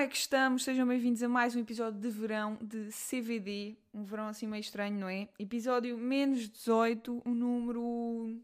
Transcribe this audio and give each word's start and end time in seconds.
é 0.00 0.06
que 0.06 0.16
estamos? 0.16 0.64
Sejam 0.64 0.88
bem-vindos 0.88 1.22
a 1.22 1.28
mais 1.28 1.54
um 1.54 1.60
episódio 1.60 2.00
de 2.00 2.08
verão 2.08 2.56
de 2.62 2.88
CVD. 2.88 3.76
Um 3.92 4.02
verão 4.02 4.28
assim 4.28 4.46
meio 4.46 4.62
estranho, 4.62 4.98
não 4.98 5.10
é? 5.10 5.28
Episódio 5.38 5.98
menos 5.98 6.48
18, 6.48 7.20
o 7.22 7.34
número. 7.34 8.40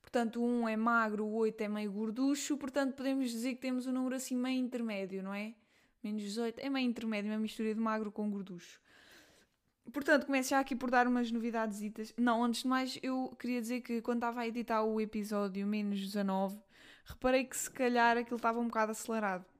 Portanto, 0.00 0.40
1 0.40 0.68
é 0.68 0.76
magro, 0.76 1.24
o 1.24 1.34
8 1.34 1.60
é 1.60 1.68
meio 1.68 1.90
gorducho, 1.90 2.56
portanto, 2.56 2.94
podemos 2.94 3.28
dizer 3.32 3.56
que 3.56 3.60
temos 3.60 3.84
um 3.88 3.92
número 3.92 4.14
assim 4.14 4.36
meio 4.36 4.60
intermédio, 4.60 5.24
não 5.24 5.34
é? 5.34 5.56
Menos 6.04 6.22
18 6.22 6.60
é 6.60 6.70
meio 6.70 6.88
intermédio, 6.88 7.32
uma 7.32 7.38
mistura 7.40 7.74
de 7.74 7.80
magro 7.80 8.12
com 8.12 8.30
gorducho. 8.30 8.80
Portanto, 9.92 10.26
começo 10.26 10.50
já 10.50 10.60
aqui 10.60 10.76
por 10.76 10.88
dar 10.88 11.08
umas 11.08 11.32
novidades. 11.32 12.14
Não, 12.16 12.44
antes 12.44 12.62
de 12.62 12.68
mais, 12.68 12.96
eu 13.02 13.34
queria 13.40 13.60
dizer 13.60 13.80
que 13.80 14.00
quando 14.02 14.18
estava 14.18 14.42
a 14.42 14.46
editar 14.46 14.84
o 14.84 15.00
episódio 15.00 15.66
menos 15.66 15.98
19, 15.98 16.60
reparei 17.06 17.44
que 17.44 17.56
se 17.56 17.68
calhar 17.68 18.16
aquilo 18.16 18.36
estava 18.36 18.60
um 18.60 18.68
bocado 18.68 18.92
acelerado. 18.92 19.51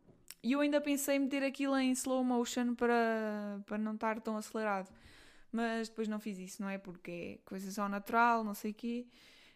E 0.43 0.53
eu 0.53 0.61
ainda 0.61 0.81
pensei 0.81 1.17
em 1.17 1.21
meter 1.21 1.43
aquilo 1.43 1.77
em 1.77 1.93
slow 1.93 2.25
motion 2.25 2.75
para, 2.75 3.61
para 3.67 3.79
não 3.79 3.95
estar 3.95 4.21
tão 4.21 4.37
acelerado. 4.37 4.91
Mas 5.53 5.89
depois 5.89 6.09
não 6.09 6.19
fiz 6.19 6.39
isso, 6.39 6.63
não 6.63 6.69
é? 6.69 6.79
Porque 6.79 7.11
é 7.11 7.39
coisas 7.45 7.79
ao 7.79 7.89
natural, 7.89 8.43
não 8.43 8.55
sei 8.55 8.73
o 8.73 8.75
quê. 8.75 9.07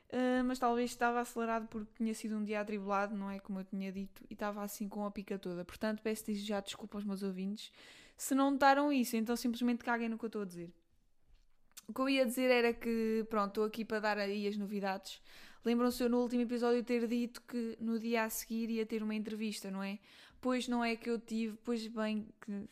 Uh, 0.08 0.44
mas 0.44 0.58
talvez 0.58 0.90
estava 0.90 1.20
acelerado 1.20 1.66
porque 1.66 1.90
tinha 1.96 2.14
sido 2.14 2.36
um 2.36 2.44
dia 2.44 2.60
atribulado, 2.60 3.16
não 3.16 3.30
é? 3.30 3.40
Como 3.40 3.58
eu 3.58 3.64
tinha 3.64 3.90
dito, 3.90 4.22
e 4.30 4.34
estava 4.34 4.62
assim 4.62 4.88
com 4.88 5.04
a 5.04 5.10
pica 5.10 5.38
toda. 5.38 5.64
Portanto, 5.64 6.00
peço 6.02 6.32
já 6.34 6.60
desculpa 6.60 6.96
aos 6.98 7.04
meus 7.04 7.22
ouvintes 7.22 7.72
se 8.16 8.34
não 8.34 8.50
notaram 8.50 8.92
isso, 8.92 9.16
então 9.16 9.36
simplesmente 9.36 9.84
caguem 9.84 10.08
no 10.08 10.18
que 10.18 10.24
eu 10.24 10.28
estou 10.28 10.42
a 10.42 10.46
dizer. 10.46 10.72
O 11.86 11.92
que 11.92 12.00
eu 12.00 12.08
ia 12.08 12.24
dizer 12.24 12.50
era 12.50 12.72
que, 12.72 13.24
pronto, 13.28 13.48
estou 13.48 13.64
aqui 13.64 13.84
para 13.84 14.00
dar 14.00 14.18
aí 14.18 14.48
as 14.48 14.56
novidades. 14.56 15.20
Lembram-se 15.66 16.00
eu 16.00 16.08
no 16.08 16.20
último 16.20 16.42
episódio 16.42 16.80
ter 16.84 17.08
dito 17.08 17.42
que 17.42 17.76
no 17.80 17.98
dia 17.98 18.22
a 18.22 18.30
seguir 18.30 18.70
ia 18.70 18.86
ter 18.86 19.02
uma 19.02 19.16
entrevista, 19.16 19.68
não 19.68 19.82
é? 19.82 19.98
Pois 20.40 20.68
não 20.68 20.84
é 20.84 20.94
que 20.94 21.10
eu 21.10 21.18
tive, 21.18 21.58
pois 21.64 21.84
bem 21.88 22.28
que. 22.40 22.68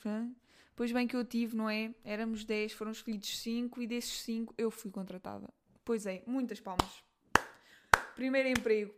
Pois 0.77 0.93
bem 0.93 1.05
que 1.05 1.17
eu 1.17 1.25
tive, 1.25 1.57
não 1.57 1.69
é? 1.69 1.93
Éramos 2.05 2.45
10, 2.45 2.73
foram 2.73 2.93
escolhidos 2.93 3.37
5 3.41 3.83
e 3.83 3.89
desses 3.89 4.23
5 4.23 4.55
eu 4.57 4.71
fui 4.71 4.93
contratada. 4.93 5.53
Pois 5.85 6.07
é, 6.07 6.23
muitas 6.25 6.61
palmas. 6.61 7.03
Primeiro 8.15 8.49
emprego. 8.49 8.95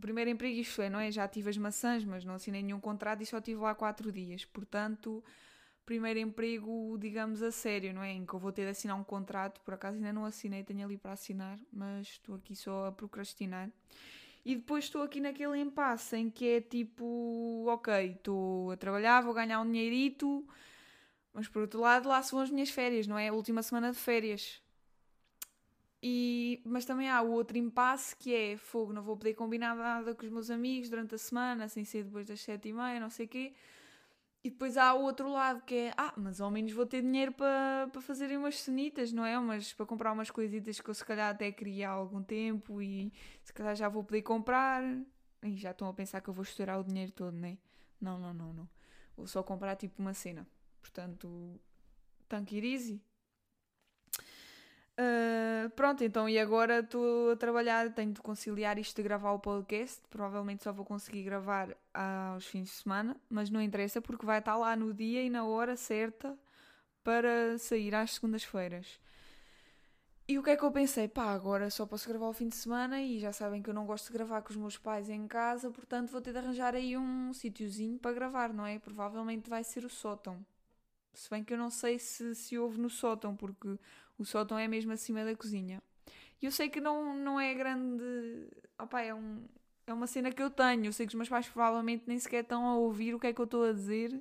Primeiro 0.00 0.30
emprego 0.30 0.58
isto 0.58 0.80
é, 0.80 0.88
não 0.88 0.98
é? 0.98 1.10
Já 1.10 1.28
tive 1.28 1.50
as 1.50 1.58
maçãs, 1.58 2.02
mas 2.02 2.24
não 2.24 2.36
assinei 2.36 2.62
nenhum 2.62 2.80
contrato 2.80 3.22
e 3.22 3.26
só 3.26 3.42
tive 3.42 3.60
lá 3.60 3.74
4 3.74 4.10
dias. 4.10 4.46
Portanto, 4.46 5.22
primeiro 5.86 6.18
emprego, 6.18 6.98
digamos, 6.98 7.42
a 7.42 7.52
sério, 7.52 7.94
não 7.94 8.02
é? 8.02 8.12
Em 8.12 8.26
que 8.26 8.34
eu 8.34 8.38
vou 8.40 8.52
ter 8.52 8.64
de 8.64 8.70
assinar 8.70 8.96
um 8.98 9.04
contrato. 9.04 9.60
Por 9.62 9.72
acaso 9.72 9.96
ainda 9.96 10.12
não 10.12 10.24
assinei, 10.24 10.64
tenho 10.64 10.84
ali 10.84 10.98
para 10.98 11.12
assinar, 11.12 11.58
mas 11.72 12.08
estou 12.08 12.34
aqui 12.34 12.56
só 12.56 12.86
a 12.86 12.92
procrastinar. 12.92 13.70
E 14.44 14.56
depois 14.56 14.84
estou 14.84 15.02
aqui 15.02 15.20
naquele 15.20 15.58
impasse 15.58 16.16
em 16.16 16.28
que 16.28 16.46
é 16.46 16.60
tipo, 16.60 17.64
ok, 17.68 18.12
estou 18.12 18.72
a 18.72 18.76
trabalhar, 18.76 19.22
vou 19.22 19.32
ganhar 19.32 19.60
um 19.60 19.66
dinheirito, 19.66 20.46
mas 21.32 21.48
por 21.48 21.62
outro 21.62 21.80
lado, 21.80 22.08
lá 22.08 22.22
são 22.22 22.40
as 22.40 22.50
minhas 22.50 22.70
férias, 22.70 23.06
não 23.06 23.18
é? 23.18 23.28
A 23.28 23.32
última 23.32 23.62
semana 23.62 23.92
de 23.92 23.98
férias. 23.98 24.60
E, 26.02 26.60
mas 26.64 26.84
também 26.84 27.08
há 27.08 27.22
o 27.22 27.30
outro 27.32 27.56
impasse 27.56 28.14
que 28.14 28.34
é 28.34 28.56
fogo, 28.56 28.92
não 28.92 29.02
vou 29.02 29.16
poder 29.16 29.34
combinar 29.34 29.74
nada 29.74 30.14
com 30.14 30.24
os 30.24 30.30
meus 30.30 30.50
amigos 30.50 30.88
durante 30.88 31.14
a 31.14 31.18
semana, 31.18 31.68
sem 31.68 31.84
ser 31.84 32.04
depois 32.04 32.26
das 32.26 32.40
sete 32.40 32.68
e 32.68 32.72
meia, 32.72 33.00
não 33.00 33.10
sei 33.10 33.26
o 33.26 33.28
quê. 33.28 33.54
E 34.46 34.50
depois 34.50 34.76
há 34.76 34.94
o 34.94 35.02
outro 35.02 35.28
lado 35.28 35.60
que 35.62 35.74
é, 35.74 35.92
ah, 35.96 36.14
mas 36.16 36.40
ao 36.40 36.52
menos 36.52 36.70
vou 36.70 36.86
ter 36.86 37.02
dinheiro 37.02 37.32
para 37.32 37.90
pa 37.92 38.00
fazerem 38.00 38.36
umas 38.36 38.60
cenitas, 38.60 39.12
não 39.12 39.26
é? 39.26 39.36
Mas 39.40 39.72
para 39.72 39.84
comprar 39.84 40.12
umas 40.12 40.30
coisitas 40.30 40.80
que 40.80 40.88
eu 40.88 40.94
se 40.94 41.04
calhar 41.04 41.34
até 41.34 41.50
queria 41.50 41.90
há 41.90 41.92
algum 41.92 42.22
tempo 42.22 42.80
e 42.80 43.12
se 43.42 43.52
calhar 43.52 43.74
já 43.74 43.88
vou 43.88 44.04
poder 44.04 44.22
comprar. 44.22 44.84
E 45.42 45.56
já 45.56 45.72
estão 45.72 45.88
a 45.88 45.92
pensar 45.92 46.20
que 46.20 46.30
eu 46.30 46.34
vou 46.34 46.44
estourar 46.44 46.78
o 46.78 46.84
dinheiro 46.84 47.10
todo, 47.10 47.36
não 47.36 47.48
é? 47.48 47.58
Não, 48.00 48.20
não, 48.20 48.32
não, 48.32 48.52
não. 48.52 48.68
Vou 49.16 49.26
só 49.26 49.42
comprar 49.42 49.74
tipo 49.74 50.00
uma 50.00 50.14
cena. 50.14 50.46
Portanto, 50.80 51.60
tanque 52.28 52.56
easy. 52.56 53.02
Uh, 54.98 55.68
pronto, 55.70 56.02
então, 56.02 56.26
e 56.26 56.38
agora 56.38 56.80
estou 56.80 57.32
a 57.32 57.36
trabalhar, 57.36 57.92
tenho 57.92 58.12
de 58.12 58.20
conciliar 58.22 58.78
isto 58.78 58.96
de 58.96 59.02
gravar 59.02 59.32
o 59.32 59.38
podcast. 59.38 60.00
Provavelmente 60.08 60.64
só 60.64 60.72
vou 60.72 60.86
conseguir 60.86 61.22
gravar 61.22 61.76
aos 61.92 62.46
fins 62.46 62.68
de 62.68 62.74
semana, 62.74 63.16
mas 63.28 63.50
não 63.50 63.60
interessa 63.60 64.00
porque 64.00 64.24
vai 64.24 64.38
estar 64.38 64.56
lá 64.56 64.74
no 64.74 64.94
dia 64.94 65.22
e 65.22 65.28
na 65.28 65.44
hora 65.44 65.76
certa 65.76 66.38
para 67.04 67.58
sair 67.58 67.94
às 67.94 68.12
segundas-feiras. 68.14 68.98
E 70.28 70.38
o 70.38 70.42
que 70.42 70.50
é 70.50 70.56
que 70.56 70.64
eu 70.64 70.72
pensei? 70.72 71.06
Pá, 71.06 71.32
agora 71.32 71.70
só 71.70 71.86
posso 71.86 72.08
gravar 72.08 72.26
o 72.26 72.32
fim 72.32 72.48
de 72.48 72.56
semana 72.56 73.00
e 73.00 73.20
já 73.20 73.32
sabem 73.32 73.62
que 73.62 73.70
eu 73.70 73.74
não 73.74 73.86
gosto 73.86 74.06
de 74.06 74.12
gravar 74.12 74.42
com 74.42 74.50
os 74.50 74.56
meus 74.56 74.76
pais 74.76 75.08
em 75.08 75.28
casa, 75.28 75.70
portanto 75.70 76.10
vou 76.10 76.20
ter 76.20 76.32
de 76.32 76.38
arranjar 76.38 76.74
aí 76.74 76.96
um 76.96 77.32
sítiozinho 77.32 77.96
para 77.98 78.12
gravar, 78.12 78.52
não 78.52 78.66
é? 78.66 78.78
Provavelmente 78.80 79.48
vai 79.48 79.62
ser 79.62 79.84
o 79.84 79.88
sótão. 79.88 80.44
Se 81.14 81.30
bem 81.30 81.44
que 81.44 81.54
eu 81.54 81.58
não 81.58 81.70
sei 81.70 81.98
se 81.98 82.34
se 82.34 82.58
ouve 82.58 82.78
no 82.80 82.90
sótão, 82.90 83.36
porque 83.36 83.78
o 84.18 84.24
sótão 84.24 84.58
é 84.58 84.66
mesmo 84.66 84.92
acima 84.92 85.24
da 85.24 85.34
cozinha. 85.34 85.82
E 86.40 86.46
eu 86.46 86.52
sei 86.52 86.68
que 86.68 86.80
não, 86.80 87.16
não 87.16 87.40
é 87.40 87.54
grande. 87.54 88.04
Opa, 88.78 89.00
é, 89.00 89.14
um, 89.14 89.44
é 89.86 89.92
uma 89.92 90.06
cena 90.06 90.30
que 90.30 90.42
eu 90.42 90.50
tenho. 90.50 90.86
Eu 90.86 90.92
sei 90.92 91.06
que 91.06 91.10
os 91.10 91.14
meus 91.14 91.28
pais 91.28 91.48
provavelmente 91.48 92.04
nem 92.06 92.18
sequer 92.18 92.42
estão 92.42 92.66
a 92.66 92.76
ouvir 92.76 93.14
o 93.14 93.20
que 93.20 93.26
é 93.28 93.32
que 93.32 93.40
eu 93.40 93.44
estou 93.44 93.64
a 93.64 93.72
dizer. 93.72 94.12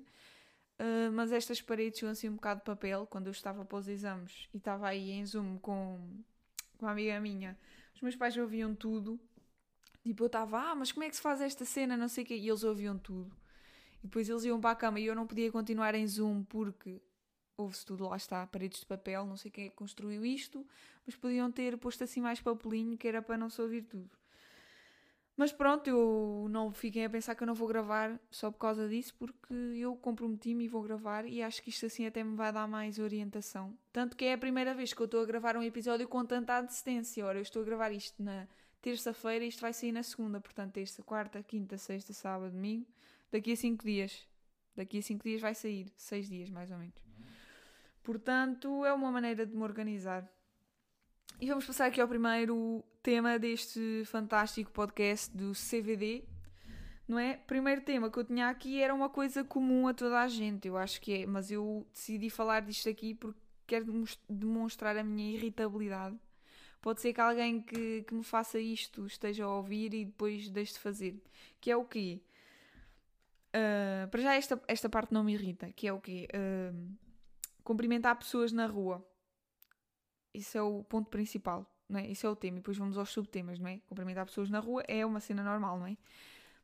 Uh, 0.78 1.12
mas 1.14 1.32
estas 1.32 1.62
paredes 1.62 2.00
são 2.00 2.10
assim 2.10 2.30
um 2.30 2.36
bocado 2.36 2.60
de 2.60 2.66
papel. 2.66 3.06
Quando 3.08 3.28
eu 3.28 3.32
estava 3.32 3.66
para 3.66 3.78
os 3.78 3.88
exames 3.88 4.50
e 4.54 4.58
estava 4.58 4.88
aí 4.88 5.12
em 5.12 5.26
Zoom 5.26 5.58
com, 5.60 6.00
com 6.78 6.86
uma 6.86 6.92
amiga 6.92 7.20
minha, 7.20 7.58
os 7.94 8.02
meus 8.02 8.16
pais 8.16 8.36
ouviam 8.38 8.74
tudo. 8.76 9.20
Tipo, 10.04 10.24
eu 10.24 10.28
estava, 10.28 10.60
ah, 10.72 10.76
mas 10.76 10.92
como 10.92 11.04
é 11.04 11.10
que 11.10 11.16
se 11.16 11.22
faz 11.22 11.42
esta 11.42 11.66
cena? 11.66 11.98
Não 11.98 12.08
sei 12.08 12.24
o 12.24 12.28
quê. 12.28 12.36
E 12.36 12.48
eles 12.48 12.64
ouviam 12.64 12.98
tudo. 12.98 13.36
E 14.04 14.08
depois 14.08 14.30
eles 14.30 14.44
iam 14.44 14.62
para 14.62 14.72
a 14.72 14.76
cama 14.76 15.00
e 15.00 15.06
eu 15.06 15.16
não 15.16 15.26
podia 15.26 15.52
continuar 15.52 15.96
em 15.96 16.08
Zoom 16.08 16.44
porque 16.44 17.02
ouve-se 17.58 17.86
tudo, 17.86 18.08
lá 18.08 18.18
está, 18.18 18.46
paredes 18.48 18.82
de 18.82 18.86
papel, 18.86 19.26
não 19.26 19.38
sei 19.38 19.52
quem 19.52 19.66
é 19.66 19.70
que 19.70 19.76
construiu 19.76 20.26
isto, 20.26 20.66
mas 21.06 21.16
podiam 21.16 21.52
ter 21.52 21.78
posto 21.78 22.04
assim 22.04 22.22
mais 22.22 22.42
papelinho 22.42 22.98
que 22.98 23.08
era 23.08 23.22
para 23.22 23.38
não 23.38 23.50
se 23.50 23.62
ouvir 23.62 23.84
tudo. 23.84 24.10
Mas 25.38 25.52
pronto, 25.52 25.90
eu 25.90 26.48
não 26.50 26.72
fiquem 26.72 27.04
a 27.04 27.10
pensar 27.10 27.36
que 27.36 27.44
eu 27.44 27.48
não 27.48 27.54
vou 27.54 27.68
gravar 27.68 28.18
só 28.32 28.50
por 28.50 28.58
causa 28.58 28.88
disso, 28.88 29.14
porque 29.16 29.54
eu 29.54 29.96
comprometi-me 29.98 30.64
e 30.64 30.68
vou 30.68 30.82
gravar 30.82 31.26
e 31.26 31.42
acho 31.42 31.62
que 31.62 31.70
isto 31.70 31.86
assim 31.86 32.06
até 32.06 32.24
me 32.24 32.38
vai 32.38 32.54
dar 32.54 32.68
mais 32.68 33.00
orientação. 33.00 33.78
Tanto 33.92 34.16
que 34.16 34.24
é 34.24 34.34
a 34.34 34.38
primeira 34.38 34.74
vez 34.74 34.94
que 34.94 35.02
eu 35.02 35.06
estou 35.06 35.22
a 35.22 35.26
gravar 35.26 35.58
um 35.58 35.64
episódio 35.64 36.08
com 36.08 36.26
tanta 36.26 36.58
antecedência. 36.58 37.26
Ora, 37.26 37.38
eu 37.38 37.42
estou 37.42 37.64
a 37.64 37.66
gravar 37.66 37.92
isto 37.92 38.24
na 38.24 38.48
terça-feira 38.82 39.44
e 39.44 39.50
isto 39.50 39.60
vai 39.60 39.74
sair 39.74 39.92
na 39.92 40.04
segunda, 40.04 40.40
portanto, 40.40 40.72
terça, 40.72 41.04
quarta, 41.04 41.44
quinta, 41.44 41.78
sexta, 41.78 42.14
sábado, 42.14 42.54
domingo, 42.54 42.88
daqui 43.30 43.52
a 43.52 43.56
cinco 43.58 43.84
dias. 43.84 44.26
Daqui 44.74 45.00
a 45.00 45.02
cinco 45.02 45.24
dias 45.26 45.42
vai 45.42 45.54
sair, 45.54 45.92
seis 45.98 46.30
dias 46.30 46.50
mais 46.50 46.72
ou 46.72 46.78
menos. 46.78 47.05
Portanto, 48.06 48.86
é 48.86 48.94
uma 48.94 49.12
maneira 49.12 49.48
de 49.48 49.56
me 49.56 49.64
organizar. 49.64 50.30
E 51.42 51.48
vamos 51.48 51.66
passar 51.66 51.88
aqui 51.88 52.00
ao 52.00 52.08
primeiro 52.08 52.86
tema 53.02 53.40
deste 53.40 54.04
fantástico 54.06 54.72
podcast 54.72 55.36
do 55.36 55.54
CVD. 55.54 56.24
Não 57.08 57.18
é? 57.18 57.38
Primeiro 57.38 57.82
tema 57.82 58.12
que 58.12 58.20
eu 58.20 58.24
tinha 58.24 58.48
aqui 58.48 58.80
era 58.80 58.94
uma 58.94 59.10
coisa 59.10 59.44
comum 59.44 59.88
a 59.88 59.94
toda 59.94 60.20
a 60.20 60.28
gente, 60.28 60.68
eu 60.68 60.78
acho 60.78 61.02
que 61.02 61.24
é, 61.24 61.26
mas 61.26 61.52
eu 61.52 61.86
decidi 61.94 62.30
falar 62.30 62.62
disto 62.62 62.88
aqui 62.90 63.14
porque 63.14 63.40
quero 63.68 63.86
demonstrar 64.30 64.96
a 64.98 65.04
minha 65.04 65.34
irritabilidade. 65.34 66.16
Pode 66.82 67.02
ser 67.02 67.12
que 67.12 67.22
alguém 67.22 67.60
que, 67.60 68.04
que 68.04 68.14
me 68.14 68.24
faça 68.24 68.60
isto 68.60 69.08
esteja 69.08 69.46
a 69.46 69.56
ouvir 69.56 69.94
e 69.96 70.06
depois 70.06 70.48
deixe 70.50 70.74
de 70.74 70.80
fazer. 70.80 71.20
Que 71.60 71.72
é 71.72 71.76
o 71.76 71.84
quê? 71.84 72.22
Uh, 73.50 74.08
para 74.10 74.22
já 74.22 74.36
esta, 74.36 74.62
esta 74.68 74.90
parte 74.90 75.12
não 75.12 75.24
me 75.24 75.34
irrita, 75.34 75.72
que 75.72 75.88
é 75.88 75.94
o 75.94 76.00
quê? 76.00 76.28
Uh, 76.32 77.05
cumprimentar 77.66 78.16
pessoas 78.16 78.53
na 78.53 78.68
rua. 78.68 79.06
Isso 80.34 80.58
é 80.58 80.62
o 80.62 80.84
ponto 80.84 81.09
principal, 81.09 81.70
não 81.90 82.00
é? 82.00 82.08
Isso 82.08 82.26
é 82.26 82.30
o 82.30 82.36
tema. 82.36 82.58
E 82.58 82.59
depois 82.59 82.78
vamos 82.78 82.98
aos 82.98 83.09
subtemas, 83.09 83.59
não 83.59 83.67
é? 83.67 83.79
Cumprimentar 83.88 84.26
pessoas 84.26 84.50
na 84.50 84.59
rua 84.59 84.84
é 84.88 85.06
uma 85.06 85.20
cena 85.20 85.44
normal, 85.44 85.79
não 85.79 85.88
é? 85.88 85.97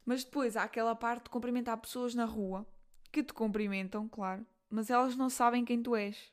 Mas 0.06 0.24
depois 0.24 0.56
há 0.56 0.63
aquela 0.63 0.95
parte 0.95 1.24
de 1.24 1.30
cumprimentar 1.31 1.77
pessoas 1.77 2.13
na 2.13 2.25
rua 2.25 2.65
que 3.12 3.24
te 3.24 3.33
cumprimentam, 3.33 4.07
claro, 4.07 4.45
mas 4.69 4.89
elas 4.89 5.15
não 5.18 5.30
sabem 5.30 5.65
quem 5.65 5.81
tu 5.81 5.95
és. 5.95 6.31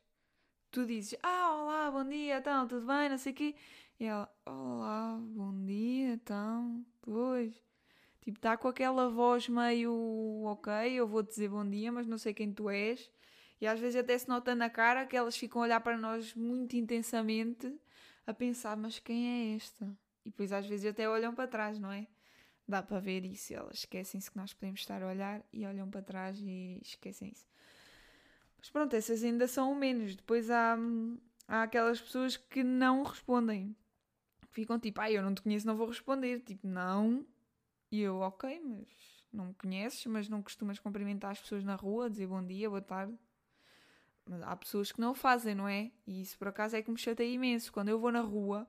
Tu 0.71 0.85
dizes, 0.87 1.19
ah, 1.23 1.51
olá, 1.55 1.91
bom 1.91 2.05
dia, 2.05 2.39
então, 2.39 2.69
tudo 2.69 2.87
bem, 2.87 3.09
não 3.09 3.19
sei 3.19 3.33
o 3.33 3.35
quê. 3.35 3.55
E 3.99 4.05
ela, 4.05 4.31
olá, 4.47 5.19
bom 5.21 5.65
dia, 5.65 6.13
então, 6.13 6.85
pois. 7.01 7.55
Tipo, 8.21 8.39
está 8.39 8.57
com 8.57 8.69
aquela 8.69 9.09
voz 9.09 9.49
meio, 9.49 10.43
ok, 10.45 10.73
eu 10.93 11.07
vou 11.07 11.23
dizer 11.23 11.49
bom 11.49 11.69
dia, 11.69 11.91
mas 11.91 12.07
não 12.07 12.19
sei 12.19 12.35
quem 12.35 12.53
tu 12.53 12.69
és. 12.69 13.11
E 13.61 13.67
às 13.67 13.81
vezes 13.81 13.97
até 13.97 14.17
se 14.17 14.29
nota 14.29 14.55
na 14.55 14.71
cara 14.71 15.07
que 15.07 15.17
elas 15.17 15.37
ficam 15.37 15.63
a 15.63 15.65
olhar 15.65 15.81
para 15.81 15.97
nós 15.97 16.35
muito 16.35 16.77
intensamente, 16.77 17.73
a 18.27 18.33
pensar, 18.33 18.77
mas 18.77 18.99
quem 18.99 19.53
é 19.53 19.57
esta? 19.57 19.87
E 20.25 20.31
depois 20.31 20.53
às 20.53 20.67
vezes 20.67 20.87
até 20.87 21.09
olham 21.09 21.35
para 21.35 21.49
trás, 21.49 21.79
não 21.79 21.91
é? 21.91 22.07
Dá 22.67 22.83
para 22.83 23.01
ver 23.01 23.25
isso, 23.25 23.55
elas 23.55 23.79
esquecem-se 23.79 24.31
que 24.31 24.37
nós 24.37 24.53
podemos 24.53 24.81
estar 24.81 25.03
a 25.03 25.07
olhar 25.07 25.43
e 25.53 25.65
olham 25.67 25.89
para 25.89 26.03
trás 26.03 26.39
e 26.41 26.79
esquecem-se. 26.83 27.47
Mas 28.59 28.69
pronto, 28.71 28.95
essas 28.95 29.25
ainda 29.25 29.47
são 29.49 29.73
o 29.73 29.75
menos. 29.75 30.15
Depois 30.17 30.51
há, 30.51 30.77
há 31.47 31.63
aquelas 31.63 32.01
pessoas 32.01 32.37
que 32.37 32.63
não 32.63 33.03
respondem. 33.05 33.75
Ficam 34.51 34.79
tipo, 34.79 35.01
ah, 35.01 35.11
eu 35.11 35.23
não 35.23 35.35
te 35.35 35.43
conheço, 35.43 35.67
não 35.67 35.77
vou 35.77 35.87
responder. 35.87 36.41
Tipo, 36.41 36.67
não. 36.67 37.25
E 37.91 38.03
eu, 38.03 38.17
ok, 38.19 38.61
mas 38.61 38.89
não 39.33 39.47
me 39.47 39.55
conheces, 39.55 40.05
mas 40.07 40.29
não 40.29 40.43
costumas 40.43 40.79
cumprimentar 40.79 41.31
as 41.31 41.41
pessoas 41.41 41.65
na 41.65 41.75
rua, 41.75 42.11
dizer 42.11 42.27
bom 42.27 42.45
dia, 42.45 42.69
boa 42.69 42.83
tarde. 42.83 43.17
Mas 44.29 44.43
há 44.43 44.55
pessoas 44.55 44.93
que 44.93 45.01
não 45.01 45.13
o 45.13 45.15
fazem, 45.15 45.55
não 45.55 45.67
é? 45.67 45.91
E 46.07 46.21
isso 46.21 46.37
por 46.39 46.49
acaso 46.49 46.77
é 46.77 46.83
que 46.83 46.91
me 46.91 46.99
chateia 46.99 47.33
imenso. 47.33 47.73
Quando 47.73 47.89
eu 47.89 47.99
vou 47.99 48.13
na 48.13 48.21
rua 48.21 48.67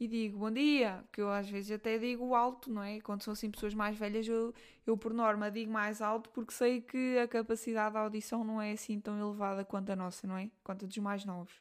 e 0.00 0.08
digo 0.08 0.38
bom 0.38 0.50
dia, 0.50 1.04
que 1.12 1.20
eu 1.20 1.30
às 1.30 1.48
vezes 1.48 1.70
até 1.70 1.98
digo 1.98 2.34
alto, 2.34 2.72
não 2.72 2.82
é? 2.82 3.00
Quando 3.00 3.22
são 3.22 3.32
assim 3.32 3.50
pessoas 3.50 3.74
mais 3.74 3.96
velhas, 3.96 4.26
eu, 4.26 4.54
eu 4.86 4.96
por 4.96 5.12
norma 5.12 5.50
digo 5.50 5.70
mais 5.70 6.00
alto 6.00 6.30
porque 6.30 6.52
sei 6.52 6.80
que 6.80 7.18
a 7.18 7.28
capacidade 7.28 7.94
da 7.94 8.00
audição 8.00 8.42
não 8.42 8.60
é 8.60 8.72
assim 8.72 8.98
tão 8.98 9.20
elevada 9.20 9.64
quanto 9.64 9.90
a 9.90 9.96
nossa, 9.96 10.26
não 10.26 10.36
é? 10.36 10.50
Quanto 10.64 10.86
a 10.86 10.88
dos 10.88 10.98
mais 10.98 11.24
novos. 11.24 11.52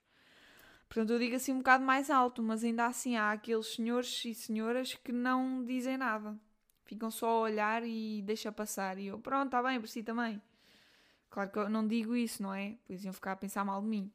Portanto, 0.88 1.12
eu 1.14 1.20
digo 1.20 1.36
assim 1.36 1.54
um 1.54 1.60
bocado 1.60 1.84
mais 1.84 2.10
alto, 2.10 2.42
mas 2.42 2.64
ainda 2.64 2.86
assim 2.86 3.16
há 3.16 3.32
aqueles 3.32 3.68
senhores 3.76 4.26
e 4.26 4.34
senhoras 4.34 4.94
que 4.94 5.12
não 5.12 5.64
dizem 5.64 5.98
nada. 5.98 6.38
Ficam 6.86 7.10
só 7.10 7.30
a 7.30 7.40
olhar 7.42 7.84
e 7.86 8.22
deixa 8.24 8.52
passar. 8.52 8.98
E 8.98 9.08
eu, 9.08 9.20
pronto, 9.20 9.46
está 9.46 9.64
bem, 9.64 9.80
por 9.80 9.88
si 9.88 10.04
também. 10.04 10.42
Claro 11.32 11.50
que 11.50 11.58
eu 11.60 11.70
não 11.70 11.88
digo 11.88 12.14
isso, 12.14 12.44
não 12.44 12.54
é? 12.54 12.78
Pois 12.86 13.04
iam 13.06 13.14
ficar 13.14 13.32
a 13.32 13.36
pensar 13.38 13.64
mal 13.64 13.82
de 13.82 13.88
mim. 13.88 14.12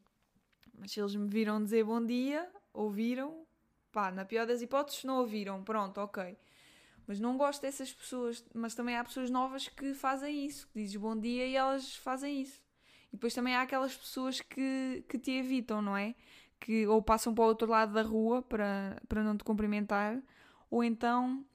Mas 0.78 0.92
se 0.92 1.00
eles 1.00 1.16
me 1.16 1.26
viram 1.26 1.64
dizer 1.64 1.82
bom 1.82 2.04
dia, 2.04 2.46
ouviram, 2.74 3.46
pá, 3.90 4.12
na 4.12 4.24
pior 4.24 4.46
das 4.46 4.60
hipóteses 4.60 5.02
não 5.02 5.16
ouviram, 5.20 5.64
pronto, 5.64 5.98
ok. 5.98 6.36
Mas 7.06 7.18
não 7.18 7.38
gosto 7.38 7.62
dessas 7.62 7.90
pessoas, 7.90 8.44
mas 8.54 8.74
também 8.74 8.96
há 8.96 9.02
pessoas 9.02 9.30
novas 9.30 9.66
que 9.66 9.94
fazem 9.94 10.44
isso, 10.44 10.68
que 10.68 10.80
dizes 10.80 10.96
bom 10.96 11.18
dia 11.18 11.46
e 11.46 11.56
elas 11.56 11.96
fazem 11.96 12.42
isso. 12.42 12.60
E 13.08 13.16
depois 13.16 13.32
também 13.32 13.54
há 13.54 13.62
aquelas 13.62 13.96
pessoas 13.96 14.42
que, 14.42 15.02
que 15.08 15.18
te 15.18 15.30
evitam, 15.30 15.80
não 15.80 15.96
é? 15.96 16.14
Que 16.60 16.86
ou 16.86 17.00
passam 17.00 17.34
para 17.34 17.44
o 17.44 17.46
outro 17.46 17.70
lado 17.70 17.94
da 17.94 18.02
rua 18.02 18.42
para, 18.42 19.00
para 19.08 19.22
não 19.22 19.38
te 19.38 19.44
cumprimentar, 19.44 20.20
ou 20.70 20.84
então 20.84 21.46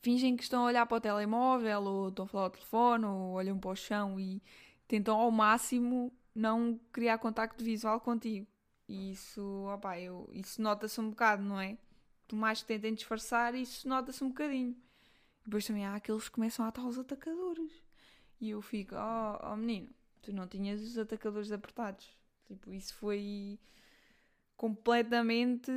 fingem 0.00 0.36
que 0.36 0.42
estão 0.42 0.62
a 0.62 0.66
olhar 0.66 0.86
para 0.86 0.96
o 0.96 1.00
telemóvel, 1.00 1.82
ou 1.82 2.08
estão 2.08 2.24
a 2.24 2.28
falar 2.28 2.44
ao 2.44 2.50
telefone, 2.50 3.04
ou 3.04 3.32
olham 3.32 3.58
para 3.58 3.70
o 3.70 3.76
chão 3.76 4.18
e 4.18 4.42
tentam 4.86 5.18
ao 5.18 5.30
máximo 5.30 6.12
não 6.34 6.78
criar 6.92 7.18
contacto 7.18 7.62
visual 7.64 8.00
contigo. 8.00 8.46
E 8.88 9.12
isso, 9.12 9.42
opa, 9.66 9.98
eu, 9.98 10.28
isso 10.32 10.62
nota-se 10.62 11.00
um 11.00 11.10
bocado, 11.10 11.42
não 11.42 11.60
é? 11.60 11.76
Por 12.26 12.36
mais 12.36 12.62
que 12.62 12.68
tentem 12.68 12.94
disfarçar, 12.94 13.54
isso 13.54 13.88
nota-se 13.88 14.22
um 14.24 14.28
bocadinho. 14.28 14.76
Depois 15.44 15.66
também 15.66 15.84
há 15.84 15.94
aqueles 15.94 16.28
que 16.28 16.34
começam 16.34 16.64
a 16.64 16.68
atar 16.68 16.86
os 16.86 16.98
atacadores. 16.98 17.72
E 18.40 18.50
eu 18.50 18.62
fico, 18.62 18.94
oh, 18.94 19.52
oh 19.52 19.56
menino, 19.56 19.88
tu 20.22 20.32
não 20.32 20.46
tinhas 20.46 20.80
os 20.80 20.98
atacadores 20.98 21.50
apertados. 21.50 22.08
Tipo, 22.46 22.72
isso 22.72 22.94
foi 22.94 23.58
completamente 24.56 25.70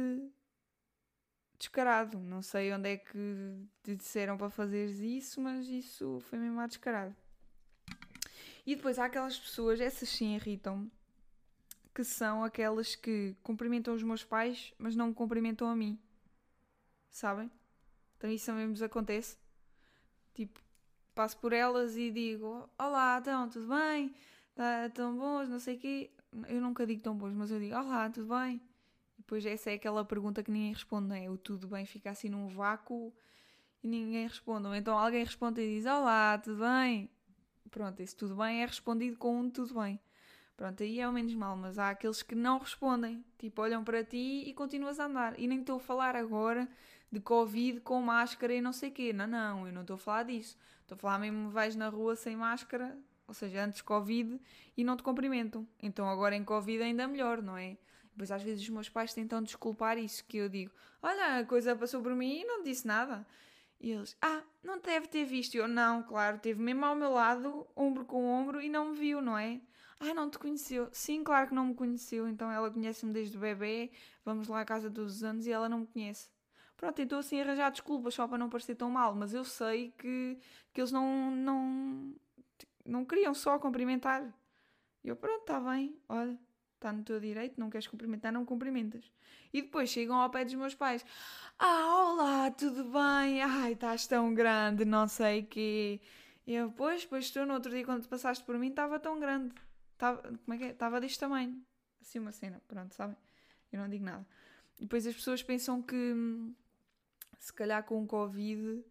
descarado. 1.62 2.20
Não 2.20 2.42
sei 2.42 2.74
onde 2.74 2.90
é 2.90 2.98
que 2.98 3.68
te 3.84 3.96
disseram 3.96 4.38
para 4.38 4.50
fazeres 4.50 5.00
isso, 5.00 5.40
mas 5.40 5.68
isso 5.68 6.20
foi 6.22 6.40
mesmo 6.40 6.60
a 6.60 6.68
descarado. 6.68 7.16
E 8.66 8.76
depois 8.76 9.00
há 9.00 9.06
aquelas 9.06 9.40
pessoas, 9.40 9.80
essas 9.80 10.10
sim 10.10 10.36
irritam-me, 10.36 10.92
que 11.94 12.04
são 12.04 12.44
aquelas 12.44 12.96
que 12.96 13.36
cumprimentam 13.44 13.94
os 13.94 14.04
meus 14.04 14.24
pais, 14.24 14.74
mas 14.78 14.96
não 14.96 15.08
me 15.08 15.14
cumprimentam 15.14 15.68
a 15.68 15.76
mim. 15.76 16.00
Sabem? 17.10 17.50
Então 18.18 18.30
isso 18.30 18.52
nos 18.52 18.82
acontece. 18.82 19.38
Tipo, 20.34 20.60
passo 21.14 21.38
por 21.38 21.54
elas 21.54 21.98
e 21.98 22.12
digo: 22.12 22.70
Olá, 22.78 23.18
então, 23.20 23.50
tudo 23.50 23.68
bem? 23.68 24.14
Tá, 24.56 24.90
tão 24.94 25.18
bons, 25.18 25.50
não 25.50 25.60
sei 25.60 25.76
o 25.76 25.80
quê. 25.80 26.12
Eu 26.48 26.62
nunca 26.62 26.86
digo 26.86 27.02
tão 27.02 27.16
bons, 27.16 27.34
mas 27.34 27.52
eu 27.52 27.60
digo: 27.60 27.76
Olá, 27.76 28.10
tudo 28.10 28.34
bem? 28.34 28.62
Depois 29.32 29.46
essa 29.46 29.72
é 29.72 29.76
aquela 29.76 30.04
pergunta 30.04 30.44
que 30.44 30.52
ninguém 30.52 30.74
responde, 30.74 31.08
não 31.08 31.16
é? 31.16 31.30
O 31.30 31.38
tudo 31.38 31.66
bem 31.66 31.86
fica 31.86 32.10
assim 32.10 32.28
num 32.28 32.50
vácuo 32.50 33.14
e 33.82 33.88
ninguém 33.88 34.28
responde. 34.28 34.68
Ou 34.68 34.76
então 34.76 35.00
alguém 35.00 35.24
responde 35.24 35.62
e 35.62 35.76
diz 35.76 35.86
Olá, 35.86 36.38
tudo 36.38 36.60
bem? 36.60 37.10
Pronto, 37.70 37.98
esse 38.02 38.14
tudo 38.14 38.36
bem 38.36 38.62
é 38.62 38.66
respondido 38.66 39.18
com 39.18 39.40
um 39.40 39.50
tudo 39.50 39.80
bem. 39.80 39.98
Pronto, 40.58 40.84
aí 40.84 41.00
é 41.00 41.08
o 41.08 41.14
menos 41.14 41.34
mal, 41.34 41.56
mas 41.56 41.80
há 41.80 41.92
aqueles 41.92 42.22
que 42.22 42.36
não 42.36 42.60
respondem. 42.60 43.24
Tipo, 43.38 43.62
olham 43.62 43.86
para 43.86 44.04
ti 44.04 44.44
e 44.46 44.54
continuas 44.54 45.00
a 45.00 45.06
andar. 45.06 45.40
E 45.40 45.48
nem 45.48 45.62
estou 45.62 45.78
a 45.78 45.80
falar 45.80 46.14
agora 46.14 46.68
de 47.10 47.22
Covid 47.22 47.80
com 47.80 48.02
máscara 48.02 48.54
e 48.54 48.60
não 48.60 48.74
sei 48.74 48.92
quê. 48.92 49.14
Não, 49.14 49.28
não, 49.28 49.66
eu 49.66 49.72
não 49.72 49.84
estou 49.84 49.96
a 49.96 49.98
falar 49.98 50.24
disso. 50.24 50.58
Estou 50.82 50.98
a 50.98 51.00
falar 51.00 51.20
mesmo, 51.20 51.50
vais 51.50 51.74
na 51.74 51.88
rua 51.88 52.18
sem 52.18 52.36
máscara, 52.36 52.98
ou 53.26 53.34
seja, 53.34 53.64
antes 53.64 53.82
Covid, 53.82 54.42
e 54.76 54.84
não 54.84 54.98
te 54.98 55.04
cumprimentam. 55.04 55.66
Então 55.82 56.10
agora 56.10 56.36
em 56.36 56.44
Covid 56.44 56.84
ainda 56.84 57.08
melhor, 57.08 57.42
não 57.42 57.56
é? 57.56 57.78
Depois 58.12 58.32
às 58.32 58.44
vezes 58.44 58.64
os 58.64 58.70
meus 58.70 58.90
pais 58.90 59.14
tentam 59.14 59.42
desculpar 59.42 59.98
isso, 59.98 60.24
que 60.26 60.38
eu 60.38 60.50
digo, 60.50 60.72
olha, 61.02 61.40
a 61.40 61.46
coisa 61.46 61.76
passou 61.76 62.02
por 62.02 62.16
mim 62.16 62.42
e 62.42 62.46
não 62.46 62.64
disse 62.64 62.86
nada. 62.86 63.26
E 63.80 63.92
eles, 63.92 64.16
ah, 64.22 64.44
não 64.64 64.80
deve 64.80 65.08
ter 65.08 65.26
visto. 65.26 65.56
Eu, 65.56 65.68
não, 65.68 66.04
claro, 66.04 66.38
teve 66.38 66.62
mesmo 66.62 66.86
ao 66.86 66.96
meu 66.96 67.12
lado, 67.12 67.68
ombro 67.76 68.06
com 68.06 68.26
ombro, 68.26 68.62
e 68.62 68.70
não 68.70 68.92
me 68.92 68.98
viu, 68.98 69.22
não 69.22 69.38
é? 69.38 69.60
Ah, 70.00 70.14
não 70.14 70.30
te 70.30 70.38
conheceu. 70.40 70.90
Sim, 70.92 71.24
claro 71.24 71.48
que 71.50 71.56
não 71.56 71.68
me 71.68 71.76
conheceu. 71.76 72.28
Então 72.28 72.52
ela 72.52 72.70
conhece-me 72.70 73.14
desde 73.14 73.38
bebê, 73.38 73.92
vamos 74.24 74.48
lá 74.48 74.62
à 74.62 74.66
casa 74.66 74.90
dos 74.90 75.24
anos 75.24 75.48
e 75.48 75.52
ela 75.52 75.68
não 75.70 75.80
me 75.80 75.88
conhece. 75.88 76.30
Pronto, 76.78 77.00
então 77.02 77.20
assim 77.20 77.40
arranjar 77.40 77.72
desculpas 77.72 78.16
só 78.16 78.28
para 78.28 78.40
não 78.40 78.50
parecer 78.50 78.76
tão 78.76 78.90
mal, 78.90 79.14
mas 79.14 79.34
eu 79.36 79.44
sei 79.44 79.92
que, 80.00 80.40
que 80.74 80.82
eles 80.82 80.92
não, 80.92 81.30
não, 81.30 82.16
não 82.84 83.06
queriam 83.06 83.34
só 83.36 83.60
cumprimentar. 83.60 84.34
E 85.04 85.10
eu, 85.10 85.16
pronto, 85.16 85.42
está 85.42 85.60
bem, 85.60 85.96
olha, 86.10 86.40
está 86.82 86.92
no 86.92 87.04
teu 87.04 87.20
direito, 87.20 87.60
não 87.60 87.70
queres 87.70 87.88
cumprimentar, 87.88 88.34
não 88.34 88.44
cumprimentas. 88.44 89.10
E 89.54 89.62
depois 89.62 89.90
chegam 89.90 90.16
ao 90.16 90.30
pé 90.30 90.44
dos 90.44 90.56
meus 90.56 90.74
pais: 90.74 91.06
Ah, 91.60 92.12
olá, 92.12 92.52
tudo 92.52 92.86
bem? 92.86 93.42
Ai, 93.42 93.74
estás 93.74 94.08
tão 94.08 94.34
grande, 94.34 94.84
não 94.84 95.08
sei 95.08 95.42
o 95.42 95.46
quê. 95.46 96.02
E 96.48 96.54
eu, 96.56 96.72
pois, 96.72 97.06
pois 97.06 97.30
tu 97.30 97.46
no 97.46 97.54
outro 97.54 97.72
dia 97.72 97.86
quando 97.86 98.08
passaste 98.08 98.44
por 98.44 98.58
mim 98.58 98.70
estava 98.70 99.00
tão 99.00 99.20
grande. 99.20 99.54
Tava, 99.98 100.22
como 100.24 100.54
é 100.54 100.58
que 100.58 100.64
é? 100.64 100.70
Estava 100.72 101.00
deste 101.00 101.20
tamanho. 101.20 101.64
Assim 102.02 102.18
uma 102.18 102.32
cena, 102.32 102.60
pronto, 102.68 102.96
sabem? 102.96 103.16
Eu 103.72 103.80
não 103.80 103.88
digo 103.88 104.04
nada. 104.04 104.26
E 104.80 104.82
depois 104.82 105.06
as 105.06 105.14
pessoas 105.14 105.44
pensam 105.44 105.82
que 105.82 105.96
se 107.38 107.54
calhar 107.54 107.84
com 107.84 108.04
o 108.04 108.08
Covid, 108.08 108.84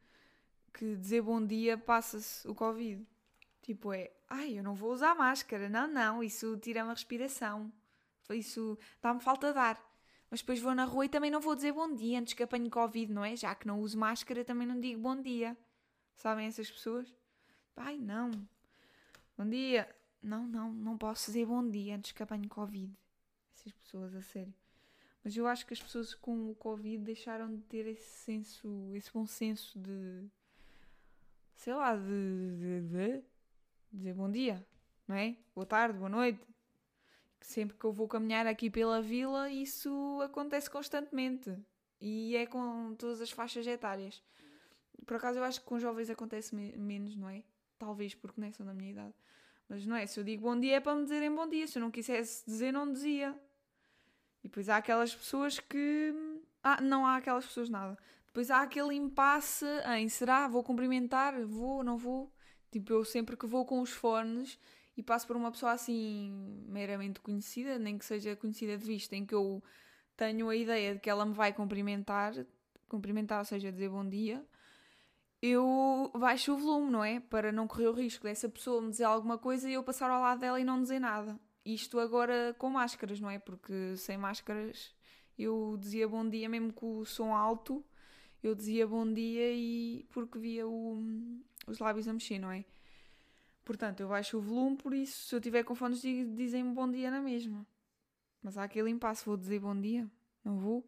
que 0.73 0.97
dizer 0.97 1.23
bom 1.23 1.45
dia 1.45 1.77
passa-se 1.77 2.47
o 2.47 2.55
Covid. 2.55 3.05
Tipo, 3.63 3.93
é, 3.93 4.13
ai, 4.29 4.59
eu 4.59 4.63
não 4.63 4.75
vou 4.75 4.93
usar 4.93 5.15
máscara. 5.17 5.69
Não, 5.69 5.89
não, 5.89 6.23
isso 6.23 6.57
tira-me 6.59 6.91
a 6.91 6.95
respiração. 6.95 7.73
Isso 8.35 8.79
dá-me 9.03 9.21
falta 9.21 9.53
de 9.53 9.59
ar. 9.59 9.91
Mas 10.31 10.41
depois 10.41 10.61
vou 10.61 10.75
na 10.75 10.85
rua 10.85 11.07
e 11.07 11.09
também 11.09 11.31
não 11.31 11.41
vou 11.41 11.57
dizer 11.57 11.73
bom 11.73 11.93
dia 11.93 12.21
antes 12.21 12.35
que 12.35 12.43
apanhe 12.43 12.71
Covid, 12.71 13.13
não 13.13 13.25
é? 13.25 13.35
Já 13.35 13.55
que 13.55 13.67
não 13.67 13.81
uso 13.81 13.99
máscara, 13.99 14.45
também 14.45 14.67
não 14.67 14.81
digo 14.81 15.01
bom 15.01 15.21
dia. 15.21 15.57
Sabem 16.15 16.47
essas 16.47 16.71
pessoas? 16.71 17.13
Ai, 17.77 17.99
não. 17.99 18.31
Bom 19.37 19.49
dia. 19.49 19.89
Não, 20.23 20.47
não, 20.47 20.73
não 20.73 20.99
posso 20.99 21.27
dizer 21.27 21.47
bom 21.47 21.69
dia 21.69 21.97
antes 21.97 22.13
que 22.13 22.23
apanhe 22.23 22.47
Covid. 22.47 22.93
Essas 23.57 23.73
pessoas, 23.73 24.15
a 24.15 24.23
sério. 24.23 24.55
Mas 25.25 25.37
eu 25.37 25.47
acho 25.47 25.67
que 25.67 25.75
as 25.75 25.83
pessoas 25.83 26.15
com 26.15 26.51
o 26.51 26.55
Covid 26.55 27.03
deixaram 27.05 27.55
de 27.55 27.63
ter 27.63 27.87
esse 27.87 28.19
senso, 28.25 28.91
esse 28.95 29.13
bom 29.13 29.27
senso 29.27 29.79
de. 29.79 30.29
sei 31.57 31.75
lá, 31.75 31.97
de, 31.97 32.03
de, 32.03 32.81
de 32.89 33.23
dizer 33.93 34.15
bom 34.15 34.31
dia, 34.31 34.65
não 35.07 35.17
é? 35.17 35.37
Boa 35.55 35.67
tarde, 35.67 35.99
boa 35.99 36.09
noite. 36.09 36.50
Sempre 37.41 37.77
que 37.77 37.85
eu 37.85 37.93
vou 37.93 38.07
caminhar 38.07 38.47
aqui 38.47 38.71
pela 38.71 39.01
vila, 39.01 39.51
isso 39.51 40.21
acontece 40.23 40.71
constantemente. 40.71 41.57
E 42.01 42.37
é 42.37 42.47
com 42.47 42.95
todas 42.97 43.21
as 43.21 43.31
faixas 43.31 43.67
etárias. 43.67 44.23
Por 45.07 45.17
acaso 45.17 45.39
eu 45.39 45.45
acho 45.45 45.61
que 45.61 45.67
com 45.67 45.79
jovens 45.79 46.11
acontece 46.11 46.55
me 46.55 46.77
menos, 46.77 47.17
não 47.17 47.29
é? 47.29 47.43
Talvez 47.79 48.15
porque 48.15 48.41
nem 48.41 48.53
são 48.53 48.65
da 48.65 48.75
minha 48.75 48.91
idade. 48.91 49.15
Mas 49.69 49.87
não 49.87 49.97
é, 49.97 50.07
se 50.07 50.19
eu 50.19 50.25
digo 50.25 50.43
bom 50.43 50.59
dia 50.59 50.77
é 50.77 50.81
para 50.81 50.95
me 50.95 51.03
dizerem 51.03 51.35
bom 51.35 51.49
dia. 51.49 51.67
Se 51.67 51.79
eu 51.79 51.81
não 51.81 51.91
quisesse 51.91 52.45
dizer, 52.45 52.73
não 52.73 52.93
dizia. 52.93 53.35
E 54.43 54.49
depois 54.49 54.69
há 54.69 54.77
aquelas 54.77 55.15
pessoas 55.15 55.59
que. 55.59 56.15
Ah, 56.63 56.81
não 56.81 57.07
há 57.07 57.17
aquelas 57.17 57.47
pessoas 57.47 57.71
nada. 57.71 57.99
Depois 58.27 58.51
há 58.51 58.63
aquele 58.63 58.95
impasse 58.95 59.67
em 59.97 60.09
será? 60.09 60.47
Vou 60.47 60.63
cumprimentar? 60.63 61.41
Vou? 61.47 61.83
Não 61.83 61.97
vou? 61.97 62.33
Tipo, 62.71 62.93
eu 62.93 63.05
sempre 63.05 63.37
que 63.37 63.47
vou 63.47 63.65
com 63.65 63.81
os 63.81 63.91
fones 63.91 64.59
e 65.01 65.03
passo 65.03 65.27
por 65.27 65.35
uma 65.35 65.51
pessoa 65.51 65.73
assim 65.73 66.31
meramente 66.69 67.21
conhecida, 67.21 67.79
nem 67.79 67.97
que 67.97 68.05
seja 68.05 68.37
conhecida 68.37 68.77
de 68.77 68.85
vista, 68.85 69.17
em 69.17 69.25
que 69.25 69.35
eu 69.35 69.63
tenho 70.15 70.51
a 70.51 70.55
ideia 70.55 70.95
de 70.95 71.01
que 71.01 71.09
ela 71.09 71.25
me 71.25 71.33
vai 71.33 71.55
cumprimentar, 71.55 72.35
cumprimentar, 72.87 73.39
ou 73.39 73.45
seja, 73.47 73.73
dizer 73.73 73.89
bom 73.89 74.07
dia, 74.07 74.45
eu 75.41 76.13
baixo 76.15 76.53
o 76.53 76.59
volume, 76.59 76.91
não 76.91 77.03
é? 77.03 77.19
Para 77.19 77.51
não 77.51 77.67
correr 77.67 77.89
o 77.89 77.95
risco 77.95 78.25
dessa 78.25 78.47
pessoa 78.47 78.83
me 78.83 78.91
dizer 78.91 79.05
alguma 79.05 79.39
coisa 79.39 79.71
e 79.71 79.73
eu 79.73 79.83
passar 79.83 80.11
ao 80.11 80.21
lado 80.21 80.41
dela 80.41 80.61
e 80.61 80.65
não 80.65 80.83
dizer 80.83 80.99
nada. 80.99 81.41
Isto 81.65 81.99
agora 81.99 82.55
com 82.59 82.69
máscaras, 82.69 83.19
não 83.21 83.31
é? 83.31 83.39
Porque 83.39 83.97
sem 83.97 84.19
máscaras 84.19 84.95
eu 85.39 85.79
dizia 85.81 86.07
bom 86.07 86.29
dia 86.29 86.47
mesmo 86.47 86.75
com 86.75 86.99
o 86.99 87.07
som 87.07 87.35
alto, 87.35 87.83
eu 88.43 88.55
dizia 88.55 88.87
bom 88.87 89.11
dia 89.11 89.51
e 89.51 90.07
porque 90.11 90.39
via 90.39 90.69
o, 90.69 91.03
os 91.67 91.79
lábios 91.79 92.07
a 92.07 92.13
mexer, 92.13 92.39
não 92.39 92.51
é? 92.53 92.67
Portanto, 93.71 94.01
eu 94.01 94.09
baixo 94.09 94.37
o 94.37 94.41
volume, 94.41 94.77
por 94.77 94.93
isso, 94.93 95.29
se 95.29 95.33
eu 95.33 95.41
tiver 95.41 95.63
com 95.63 95.77
fones, 95.77 96.01
dizem-me 96.03 96.75
bom 96.75 96.91
dia 96.91 97.09
na 97.09 97.21
mesma. 97.21 97.65
Mas 98.43 98.59
há 98.59 98.65
aquele 98.65 98.91
impasse, 98.91 99.25
vou 99.25 99.37
dizer 99.37 99.61
bom 99.61 99.81
dia? 99.81 100.11
Não 100.45 100.59
vou? 100.59 100.85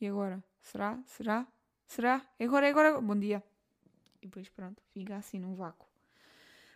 E 0.00 0.08
agora? 0.08 0.42
Será? 0.60 0.98
Será? 1.06 1.46
Será? 1.86 2.20
Agora, 2.40 2.68
agora? 2.68 3.00
Bom 3.00 3.16
dia. 3.16 3.40
E 4.20 4.26
depois, 4.26 4.48
pronto, 4.48 4.82
fica 4.92 5.14
assim 5.14 5.38
num 5.38 5.54
vácuo. 5.54 5.86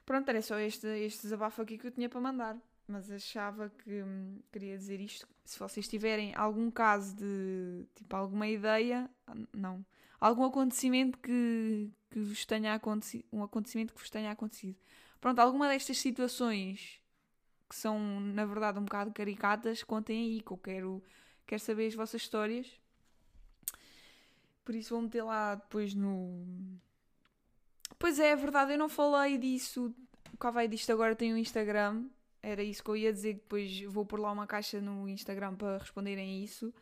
Pronto, 0.06 0.28
era 0.28 0.40
só 0.40 0.56
este, 0.60 0.86
este 0.86 1.22
desabafo 1.22 1.62
aqui 1.62 1.76
que 1.76 1.88
eu 1.88 1.90
tinha 1.90 2.08
para 2.08 2.20
mandar. 2.20 2.56
Mas 2.86 3.10
achava 3.10 3.70
que 3.70 4.04
hum, 4.04 4.38
queria 4.52 4.78
dizer 4.78 5.00
isto. 5.00 5.26
Se 5.44 5.58
vocês 5.58 5.88
tiverem 5.88 6.32
algum 6.36 6.70
caso 6.70 7.16
de 7.16 7.88
tipo 7.96 8.14
alguma 8.14 8.46
ideia, 8.46 9.10
não, 9.52 9.84
algum 10.20 10.44
acontecimento 10.44 11.18
que, 11.18 11.90
que 12.08 12.20
vos 12.20 12.44
tenha 12.44 12.72
acontecido, 12.72 13.24
um 13.32 13.42
acontecimento 13.42 13.92
que 13.92 13.98
vos 13.98 14.10
tenha 14.10 14.30
acontecido. 14.30 14.78
Pronto, 15.20 15.38
alguma 15.38 15.68
destas 15.68 15.98
situações 15.98 17.00
que 17.70 17.76
são 17.76 17.98
na 18.20 18.44
verdade 18.44 18.80
um 18.80 18.84
bocado 18.84 19.12
caricatas, 19.12 19.84
contem 19.84 20.18
aí 20.18 20.40
que 20.40 20.50
eu 20.50 20.58
quero, 20.58 21.02
quero 21.46 21.62
saber 21.62 21.86
as 21.86 21.94
vossas 21.94 22.20
histórias. 22.20 22.66
Por 24.64 24.74
isso 24.74 24.92
vou 24.92 25.02
meter 25.02 25.22
lá 25.22 25.54
depois 25.54 25.94
no. 25.94 26.44
Pois 27.98 28.18
é, 28.18 28.30
é 28.30 28.36
verdade, 28.36 28.72
eu 28.72 28.78
não 28.78 28.88
falei 28.88 29.38
disso. 29.38 29.94
O 30.32 30.36
Cavai 30.36 30.66
disto 30.66 30.90
agora 30.90 31.14
tem 31.14 31.32
um 31.32 31.36
Instagram. 31.36 32.06
Era 32.42 32.62
isso 32.62 32.82
que 32.82 32.90
eu 32.90 32.96
ia 32.96 33.12
dizer. 33.12 33.34
Depois 33.34 33.82
vou 33.82 34.04
pôr 34.04 34.18
lá 34.18 34.32
uma 34.32 34.46
caixa 34.46 34.80
no 34.80 35.08
Instagram 35.08 35.54
para 35.54 35.78
responderem 35.78 36.28
a 36.28 36.44
isso. 36.44 36.74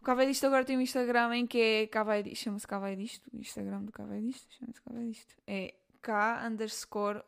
O 0.00 0.04
Cavai 0.04 0.26
disto 0.26 0.46
agora 0.46 0.64
tem 0.64 0.76
um 0.76 0.80
Instagram 0.80 1.36
em 1.36 1.46
que 1.46 1.58
é 1.58 1.86
Cavai. 1.86 2.34
Chama-se 2.34 2.66
Cavai 2.66 2.94
disto. 2.94 3.28
O 3.32 3.38
Instagram 3.38 3.82
do 3.82 3.92
Cavai 3.92 4.20
disto. 4.20 4.46
Chama-se 4.54 4.80
Cavai 4.82 5.06
disto. 5.06 5.34
É 5.46 5.74
K 6.02 6.46
underscore 6.46 7.22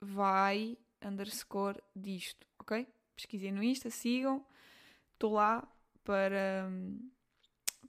vai 0.00 0.76
underscore 1.02 1.80
disto, 1.94 2.46
ok? 2.58 2.86
Pesquisem 3.14 3.52
no 3.52 3.62
Insta, 3.62 3.90
sigam. 3.90 4.44
Estou 5.14 5.32
lá 5.32 5.66
para, 6.04 6.70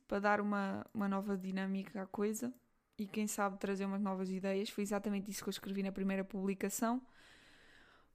para 0.08 0.20
dar 0.20 0.42
uma, 0.42 0.86
uma 0.94 1.08
nova 1.08 1.38
dinâmica 1.38 2.02
à 2.02 2.08
coisa 2.08 2.54
e 2.98 3.08
quem 3.08 3.28
sabe 3.28 3.58
trazer 3.58 3.86
umas 3.86 4.02
novas 4.02 4.30
ideias. 4.30 4.70
Foi 4.70 4.84
exatamente 4.84 5.30
isso 5.32 5.44
que 5.44 5.50
eu 5.50 5.52
escrevi 5.52 5.84
na 5.84 5.92
primeira 5.92 6.24
publicação. 6.24 7.02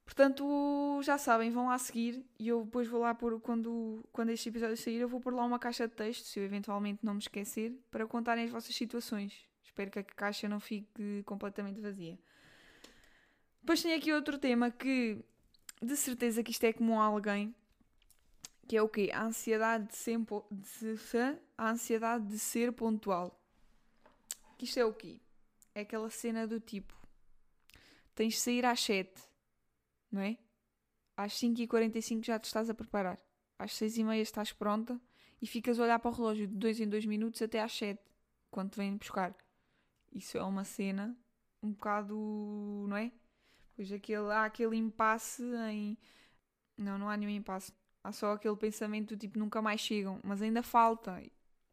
Portanto, 0.04 1.00
já 1.02 1.16
sabem, 1.16 1.50
vão 1.50 1.68
lá 1.68 1.78
seguir 1.78 2.26
e 2.38 2.48
eu 2.48 2.64
depois 2.64 2.86
vou 2.86 3.00
lá 3.00 3.14
por 3.14 3.40
quando, 3.40 4.06
quando 4.12 4.28
este 4.30 4.50
episódio 4.50 4.76
sair, 4.76 5.00
eu 5.00 5.08
vou 5.08 5.20
pôr 5.20 5.32
lá 5.32 5.44
uma 5.44 5.58
caixa 5.58 5.88
de 5.88 5.94
texto, 5.94 6.26
se 6.26 6.38
eu 6.38 6.44
eventualmente 6.44 7.00
não 7.02 7.14
me 7.14 7.20
esquecer, 7.20 7.72
para 7.90 8.06
contarem 8.06 8.44
as 8.44 8.50
vossas 8.50 8.74
situações. 8.74 9.48
Espero 9.64 9.90
que 9.90 9.98
a 9.98 10.04
caixa 10.04 10.46
não 10.46 10.60
fique 10.60 11.22
completamente 11.24 11.80
vazia. 11.80 12.18
Depois 13.64 13.80
tem 13.80 13.94
aqui 13.94 14.12
outro 14.12 14.36
tema 14.36 14.70
que 14.70 15.24
de 15.80 15.96
certeza 15.96 16.42
que 16.42 16.50
isto 16.50 16.64
é 16.64 16.72
comum 16.74 17.00
a 17.00 17.04
alguém, 17.06 17.54
que 18.68 18.76
é 18.76 18.82
o 18.82 18.88
quê? 18.90 19.10
A 19.10 19.24
ansiedade 19.24 19.88
de 19.88 19.96
ser, 19.96 20.18
de, 20.18 21.40
a 21.56 21.70
ansiedade 21.70 22.26
de 22.26 22.38
ser 22.38 22.74
pontual. 22.74 23.42
Que 24.58 24.66
isto 24.66 24.78
é 24.78 24.84
o 24.84 24.92
quê? 24.92 25.18
É 25.74 25.80
aquela 25.80 26.10
cena 26.10 26.46
do 26.46 26.60
tipo: 26.60 26.94
tens 28.14 28.34
de 28.34 28.40
sair 28.40 28.66
às 28.66 28.80
7, 28.80 29.10
não 30.12 30.20
é? 30.20 30.36
Às 31.16 31.32
5h45 31.32 32.22
já 32.22 32.38
te 32.38 32.44
estás 32.44 32.68
a 32.68 32.74
preparar. 32.74 33.18
Às 33.58 33.72
6h30 33.72 34.20
estás 34.20 34.52
pronta 34.52 35.00
e 35.40 35.46
ficas 35.46 35.80
a 35.80 35.84
olhar 35.84 35.98
para 36.00 36.10
o 36.10 36.14
relógio 36.14 36.46
de 36.46 36.54
2 36.54 36.80
em 36.80 36.88
2 36.90 37.06
minutos 37.06 37.40
até 37.40 37.62
às 37.62 37.72
7, 37.72 37.98
quando 38.50 38.72
te 38.72 38.76
vêm 38.76 38.94
buscar. 38.94 39.34
Isso 40.12 40.36
é 40.36 40.44
uma 40.44 40.64
cena 40.64 41.16
um 41.62 41.72
bocado, 41.72 42.14
não 42.86 42.96
é? 42.98 43.10
Pois 43.76 43.90
aquele, 43.92 44.30
há 44.30 44.44
aquele 44.44 44.76
impasse 44.76 45.42
em. 45.70 45.98
Não, 46.76 46.98
não 46.98 47.08
há 47.08 47.16
nenhum 47.16 47.30
impasse. 47.30 47.72
Há 48.02 48.12
só 48.12 48.32
aquele 48.32 48.56
pensamento 48.56 49.14
do 49.14 49.18
tipo 49.18 49.38
nunca 49.38 49.62
mais 49.62 49.80
chegam, 49.80 50.20
mas 50.22 50.42
ainda 50.42 50.62
falta. 50.62 51.22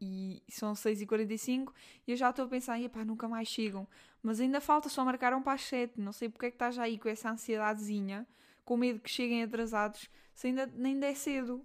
E 0.00 0.42
são 0.48 0.72
6h45 0.72 1.72
e 2.06 2.10
eu 2.10 2.16
já 2.16 2.30
estou 2.30 2.46
a 2.46 2.48
pensar, 2.48 2.80
epá, 2.80 3.04
nunca 3.04 3.28
mais 3.28 3.46
chegam. 3.46 3.86
Mas 4.20 4.40
ainda 4.40 4.60
falta, 4.60 4.88
só 4.88 5.04
marcaram 5.04 5.42
para 5.42 5.52
as 5.52 5.62
7. 5.62 6.00
Não 6.00 6.12
sei 6.12 6.28
porque 6.28 6.46
é 6.46 6.50
que 6.50 6.56
estás 6.56 6.76
aí 6.78 6.98
com 6.98 7.08
essa 7.08 7.30
ansiedadezinha, 7.30 8.26
com 8.64 8.76
medo 8.76 8.98
que 8.98 9.10
cheguem 9.10 9.44
atrasados, 9.44 10.10
se 10.34 10.48
ainda 10.48 10.66
nem 10.66 10.98
der 10.98 11.14
cedo. 11.14 11.64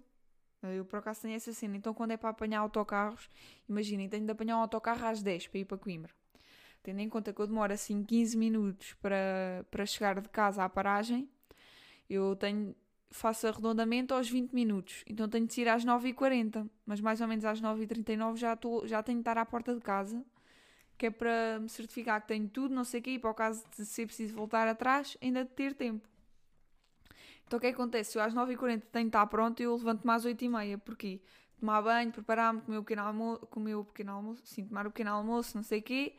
Eu 0.62 0.84
por 0.84 0.98
acaso 0.98 1.22
tenho 1.22 1.34
essa 1.34 1.52
cena. 1.52 1.76
Então 1.76 1.94
quando 1.94 2.12
é 2.12 2.16
para 2.16 2.30
apanhar 2.30 2.60
autocarros, 2.60 3.28
imaginem, 3.68 4.08
tenho 4.08 4.24
de 4.24 4.32
apanhar 4.32 4.56
um 4.56 4.60
autocarro 4.60 5.06
às 5.06 5.22
10 5.22 5.48
para 5.48 5.58
ir 5.60 5.64
para 5.64 5.78
Coimbra 5.78 6.17
tendo 6.82 7.00
em 7.00 7.08
conta 7.08 7.32
que 7.32 7.40
eu 7.40 7.46
demoro 7.46 7.72
assim 7.72 8.02
15 8.02 8.36
minutos 8.36 8.94
para, 8.94 9.64
para 9.70 9.84
chegar 9.84 10.20
de 10.20 10.28
casa 10.28 10.64
à 10.64 10.68
paragem, 10.68 11.28
eu 12.08 12.34
tenho, 12.36 12.74
faço 13.10 13.46
arredondamento 13.46 14.14
aos 14.14 14.28
20 14.28 14.52
minutos. 14.52 15.04
Então 15.06 15.28
tenho 15.28 15.46
de 15.46 15.54
sair 15.54 15.68
às 15.68 15.84
9h40, 15.84 16.68
mas 16.86 17.00
mais 17.00 17.20
ou 17.20 17.28
menos 17.28 17.44
às 17.44 17.60
9h39 17.60 18.36
já, 18.36 18.56
tô, 18.56 18.86
já 18.86 19.02
tenho 19.02 19.18
de 19.18 19.22
estar 19.22 19.38
à 19.38 19.44
porta 19.44 19.74
de 19.74 19.80
casa, 19.80 20.24
que 20.96 21.06
é 21.06 21.10
para 21.10 21.58
me 21.60 21.68
certificar 21.68 22.20
que 22.22 22.28
tenho 22.28 22.48
tudo, 22.48 22.74
não 22.74 22.84
sei 22.84 23.00
o 23.00 23.02
quê, 23.02 23.10
e 23.12 23.18
para 23.18 23.30
o 23.30 23.34
caso 23.34 23.64
de 23.76 23.84
ser 23.84 24.06
preciso 24.06 24.34
voltar 24.34 24.66
atrás, 24.66 25.16
ainda 25.22 25.44
de 25.44 25.50
ter 25.50 25.74
tempo. 25.74 26.08
Então 27.46 27.56
o 27.56 27.60
que 27.60 27.66
é 27.66 27.70
que 27.70 27.76
acontece? 27.76 28.12
Se 28.12 28.18
eu 28.18 28.22
às 28.22 28.34
9h40 28.34 28.82
tenho 28.92 29.04
de 29.04 29.08
estar 29.08 29.26
pronto, 29.26 29.60
eu 29.60 29.74
levanto-me 29.74 30.12
às 30.12 30.24
8h30. 30.24 30.78
Porquê? 30.78 31.20
Tomar 31.58 31.82
banho, 31.82 32.12
preparar-me, 32.12 32.60
comer 32.60 32.78
o 32.78 32.82
pequeno 32.82 33.02
almoço, 33.02 33.46
comer 33.46 33.74
o 33.74 33.84
pequeno 33.84 34.12
almoço, 34.12 34.42
sim, 34.44 34.66
tomar 34.66 34.86
o 34.86 34.90
pequeno 34.90 35.10
almoço, 35.10 35.56
não 35.56 35.62
sei 35.62 35.80
o 35.80 35.82
quê 35.82 36.14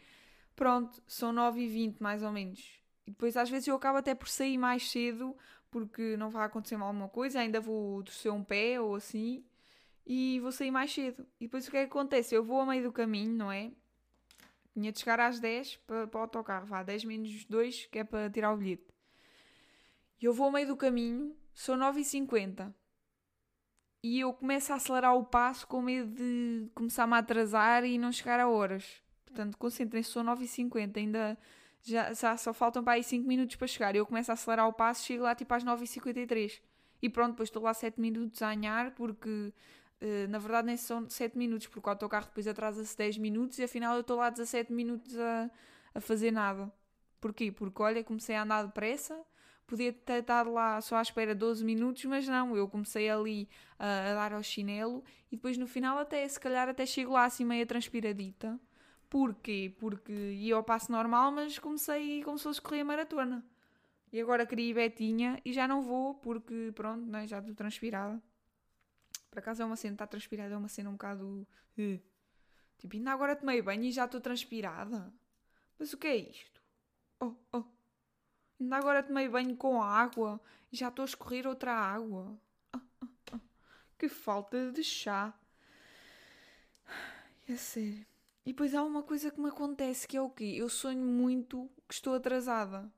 Pronto, 0.56 1.02
são 1.08 1.34
9h20 1.34 1.98
mais 2.00 2.24
ou 2.24 2.32
menos. 2.32 2.80
E 3.06 3.12
depois 3.12 3.38
às 3.38 3.50
vezes 3.50 3.68
eu 3.68 3.76
acabo 3.76 3.98
até 3.98 4.14
por 4.14 4.28
sair 4.28 4.58
mais 4.58 4.90
cedo 4.90 5.36
porque 5.72 6.18
não 6.18 6.30
vai 6.30 6.46
acontecer 6.46 6.78
mal 6.78 6.88
alguma 6.88 7.10
coisa, 7.10 7.40
ainda 7.40 7.62
vou 7.62 8.04
torcer 8.04 8.32
um 8.32 8.44
pé 8.44 8.82
ou 8.82 8.96
assim 8.96 9.44
e 10.06 10.40
vou 10.40 10.52
sair 10.52 10.72
mais 10.72 10.92
cedo. 10.92 11.26
E 11.40 11.46
depois 11.46 11.68
o 11.68 11.72
que 11.72 11.78
é 11.78 11.82
que 11.82 11.92
acontece? 11.92 12.34
Eu 12.34 12.44
vou 12.44 12.62
a 12.62 12.66
meio 12.66 12.84
do 12.84 12.92
caminho, 12.92 13.32
não 13.36 13.52
é? 13.52 13.72
Tinha 14.74 14.92
de 14.92 15.00
chegar 15.00 15.20
às 15.20 15.40
10 15.40 15.78
para, 15.86 16.08
para 16.08 16.18
o 16.18 16.22
autocarro, 16.22 16.66
vá, 16.66 16.82
10 16.84 17.06
menos 17.06 17.46
2, 17.46 17.86
que 17.86 18.00
é 18.00 18.04
para 18.04 18.30
tirar 18.30 18.54
o 18.54 18.58
bilhete. 18.58 18.88
E 20.22 20.26
eu 20.26 20.34
vou 20.34 20.48
a 20.48 20.52
meio 20.52 20.68
do 20.68 20.76
caminho, 20.76 21.36
são 21.54 21.78
9h50. 21.78 22.74
E 24.02 24.20
eu 24.20 24.34
começo 24.34 24.72
a 24.72 24.78
acelerar 24.78 25.16
o 25.16 25.26
passo 25.26 25.68
com 25.68 25.82
medo 25.82 26.14
de 26.16 26.70
começar-me 26.74 27.14
a 27.14 27.18
atrasar 27.18 27.84
e 27.84 27.98
não 27.98 28.12
chegar 28.12 28.40
a 28.40 28.50
horas. 28.50 29.04
Portanto, 29.30 29.58
concentrem-se, 29.58 30.12
são 30.12 30.24
9h50, 30.24 30.98
ainda 30.98 31.38
já, 31.84 32.14
já 32.14 32.36
só 32.36 32.54
faltam 32.54 32.84
para 32.84 32.94
aí 32.94 33.04
5 33.04 33.28
minutos 33.28 33.56
para 33.56 33.68
chegar. 33.68 33.96
Eu 33.96 34.06
começo 34.06 34.32
a 34.32 34.34
acelerar 34.34 34.68
o 34.68 34.74
passo, 34.74 35.06
chego 35.06 35.24
lá 35.24 35.36
tipo 35.36 35.54
às 35.54 35.64
9h53. 35.64 36.62
E 37.02 37.10
pronto, 37.10 37.32
depois 37.32 37.48
estou 37.48 37.64
lá 37.64 37.74
7 37.74 38.00
minutos 38.00 38.42
a 38.42 38.50
anhar, 38.50 38.92
porque 38.92 39.54
uh, 40.02 40.28
na 40.30 40.40
verdade 40.40 40.68
nem 40.68 40.78
são 40.78 41.10
7 41.10 41.38
minutos, 41.38 41.68
porque 41.68 41.88
o 41.88 41.90
autocarro 41.90 42.26
depois 42.26 42.48
atrasa-se 42.48 42.98
10 42.98 43.18
minutos 43.18 43.60
e 43.60 43.64
afinal 43.64 43.96
eu 43.96 44.02
estou 44.02 44.18
lá 44.18 44.30
17 44.30 44.74
minutos 44.74 45.18
a, 45.18 45.50
a 45.96 46.02
fazer 46.02 46.32
nada. 46.32 46.72
Porquê? 47.22 47.52
Porque 47.52 47.82
olha, 47.82 48.04
comecei 48.04 48.36
a 48.36 48.44
andar 48.44 48.64
depressa, 48.66 49.18
podia 49.68 49.94
ter 49.94 50.22
estado 50.22 50.52
lá 50.52 50.82
só 50.82 50.98
à 50.98 51.02
espera 51.02 51.36
12 51.36 51.64
minutos, 51.64 52.04
mas 52.06 52.28
não, 52.28 52.56
eu 52.58 52.68
comecei 52.68 53.10
ali 53.10 53.48
a, 53.78 54.12
a 54.12 54.14
dar 54.16 54.34
ao 54.34 54.44
chinelo 54.44 55.04
e 55.32 55.36
depois 55.36 55.58
no 55.58 55.68
final 55.68 55.98
até, 56.00 56.28
se 56.28 56.40
calhar 56.40 56.68
até 56.68 56.86
chego 56.86 57.14
lá 57.14 57.26
assim 57.26 57.46
meia 57.46 57.66
transpiradita 57.66 58.60
Porquê? 59.10 59.74
Porque 59.80 60.12
ia 60.12 60.56
ao 60.56 60.64
passo 60.64 60.92
normal, 60.92 61.32
mas 61.32 61.58
comecei 61.58 62.24
como 62.24 62.38
se 62.38 62.44
fosse 62.44 62.62
correr 62.62 62.82
a 62.82 62.86
maratona. 62.86 63.44
E 64.12 64.20
agora 64.20 64.46
queria 64.46 64.70
ir 64.70 64.74
Betinha 64.74 65.42
e 65.44 65.54
já 65.54 65.68
não 65.68 65.82
vou 65.82 66.16
porque, 66.16 66.72
pronto, 66.76 67.06
né, 67.06 67.28
já 67.28 67.40
estou 67.40 67.54
transpirada. 67.56 68.22
Por 69.30 69.40
acaso 69.40 69.62
é 69.62 69.66
uma 69.66 69.76
cena, 69.76 69.94
está 69.94 70.08
transpirada, 70.08 70.54
é 70.54 70.58
uma 70.58 70.68
cena 70.68 70.90
um 70.90 70.94
bocado. 70.94 71.48
Uh. 71.78 72.00
Tipo, 72.78 72.96
ainda 72.96 73.12
agora 73.12 73.36
tomei 73.36 73.62
banho 73.62 73.84
e 73.84 73.92
já 73.92 74.06
estou 74.06 74.22
transpirada. 74.22 75.14
Mas 75.78 75.94
o 75.94 75.98
que 75.98 76.08
é 76.08 76.16
isto? 76.16 76.62
Oh, 77.20 77.34
oh. 77.54 77.64
Ainda 78.60 78.78
agora 78.78 79.04
tomei 79.04 79.28
banho 79.28 79.56
com 79.56 79.82
água 79.82 80.42
e 80.72 80.78
já 80.78 80.90
estou 80.90 81.04
a 81.04 81.06
escorrer 81.06 81.48
outra 81.48 81.74
água. 81.74 82.38
Oh, 82.76 82.80
oh, 83.04 83.08
oh. 83.34 83.40
Que 83.98 84.10
falta 84.10 84.72
de 84.72 84.84
chá. 84.84 85.34
É 87.48 87.56
sério. 87.56 88.06
E 88.50 88.52
depois 88.52 88.74
há 88.74 88.82
uma 88.82 89.04
coisa 89.04 89.30
que 89.30 89.40
me 89.40 89.48
acontece 89.48 90.08
que 90.08 90.18
é 90.18 90.22
o 90.24 90.28
quê? 90.28 90.56
Eu 90.58 90.68
sonho 90.70 91.06
muito 91.06 91.70
que 91.88 91.94
estou 91.94 92.16
atrasada. 92.16 92.92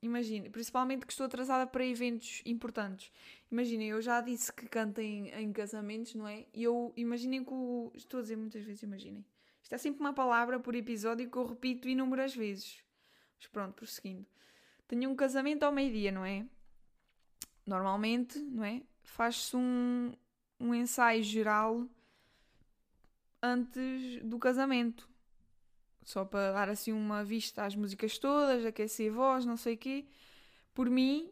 Imaginem, 0.00 0.52
principalmente 0.52 1.04
que 1.04 1.10
estou 1.10 1.26
atrasada 1.26 1.66
para 1.66 1.84
eventos 1.84 2.42
importantes. 2.46 3.10
Imaginem, 3.50 3.88
eu 3.88 4.00
já 4.00 4.20
disse 4.20 4.52
que 4.52 4.68
canto 4.68 5.00
em, 5.00 5.30
em 5.30 5.52
casamentos, 5.52 6.14
não 6.14 6.28
é? 6.28 6.46
E 6.54 6.62
eu 6.62 6.92
imaginem 6.96 7.42
que 7.42 7.52
o. 7.52 7.90
Estou 7.92 8.18
a 8.18 8.22
dizer 8.22 8.36
muitas 8.36 8.62
vezes, 8.62 8.84
imaginem. 8.84 9.26
Isto 9.60 9.74
é 9.74 9.78
sempre 9.78 9.98
uma 9.98 10.12
palavra 10.12 10.60
por 10.60 10.76
episódio 10.76 11.28
que 11.28 11.36
eu 11.36 11.44
repito 11.44 11.88
inúmeras 11.88 12.32
vezes. 12.32 12.80
Mas 13.36 13.48
pronto, 13.48 13.74
prosseguindo. 13.74 14.24
Tenho 14.86 15.10
um 15.10 15.16
casamento 15.16 15.64
ao 15.64 15.72
meio-dia, 15.72 16.12
não 16.12 16.24
é? 16.24 16.46
Normalmente, 17.66 18.38
não 18.38 18.62
é? 18.62 18.80
Faz-se 19.02 19.56
um, 19.56 20.12
um 20.60 20.72
ensaio 20.72 21.24
geral 21.24 21.84
antes 23.42 24.22
do 24.24 24.38
casamento. 24.38 25.08
Só 26.04 26.24
para 26.24 26.52
dar 26.52 26.68
assim 26.68 26.92
uma 26.92 27.22
vista 27.22 27.64
às 27.64 27.74
músicas 27.76 28.18
todas, 28.18 28.64
aquecer 28.64 29.12
a 29.12 29.14
voz, 29.14 29.44
não 29.44 29.56
sei 29.56 29.74
o 29.74 29.78
quê. 29.78 30.06
Por 30.74 30.88
mim, 30.88 31.30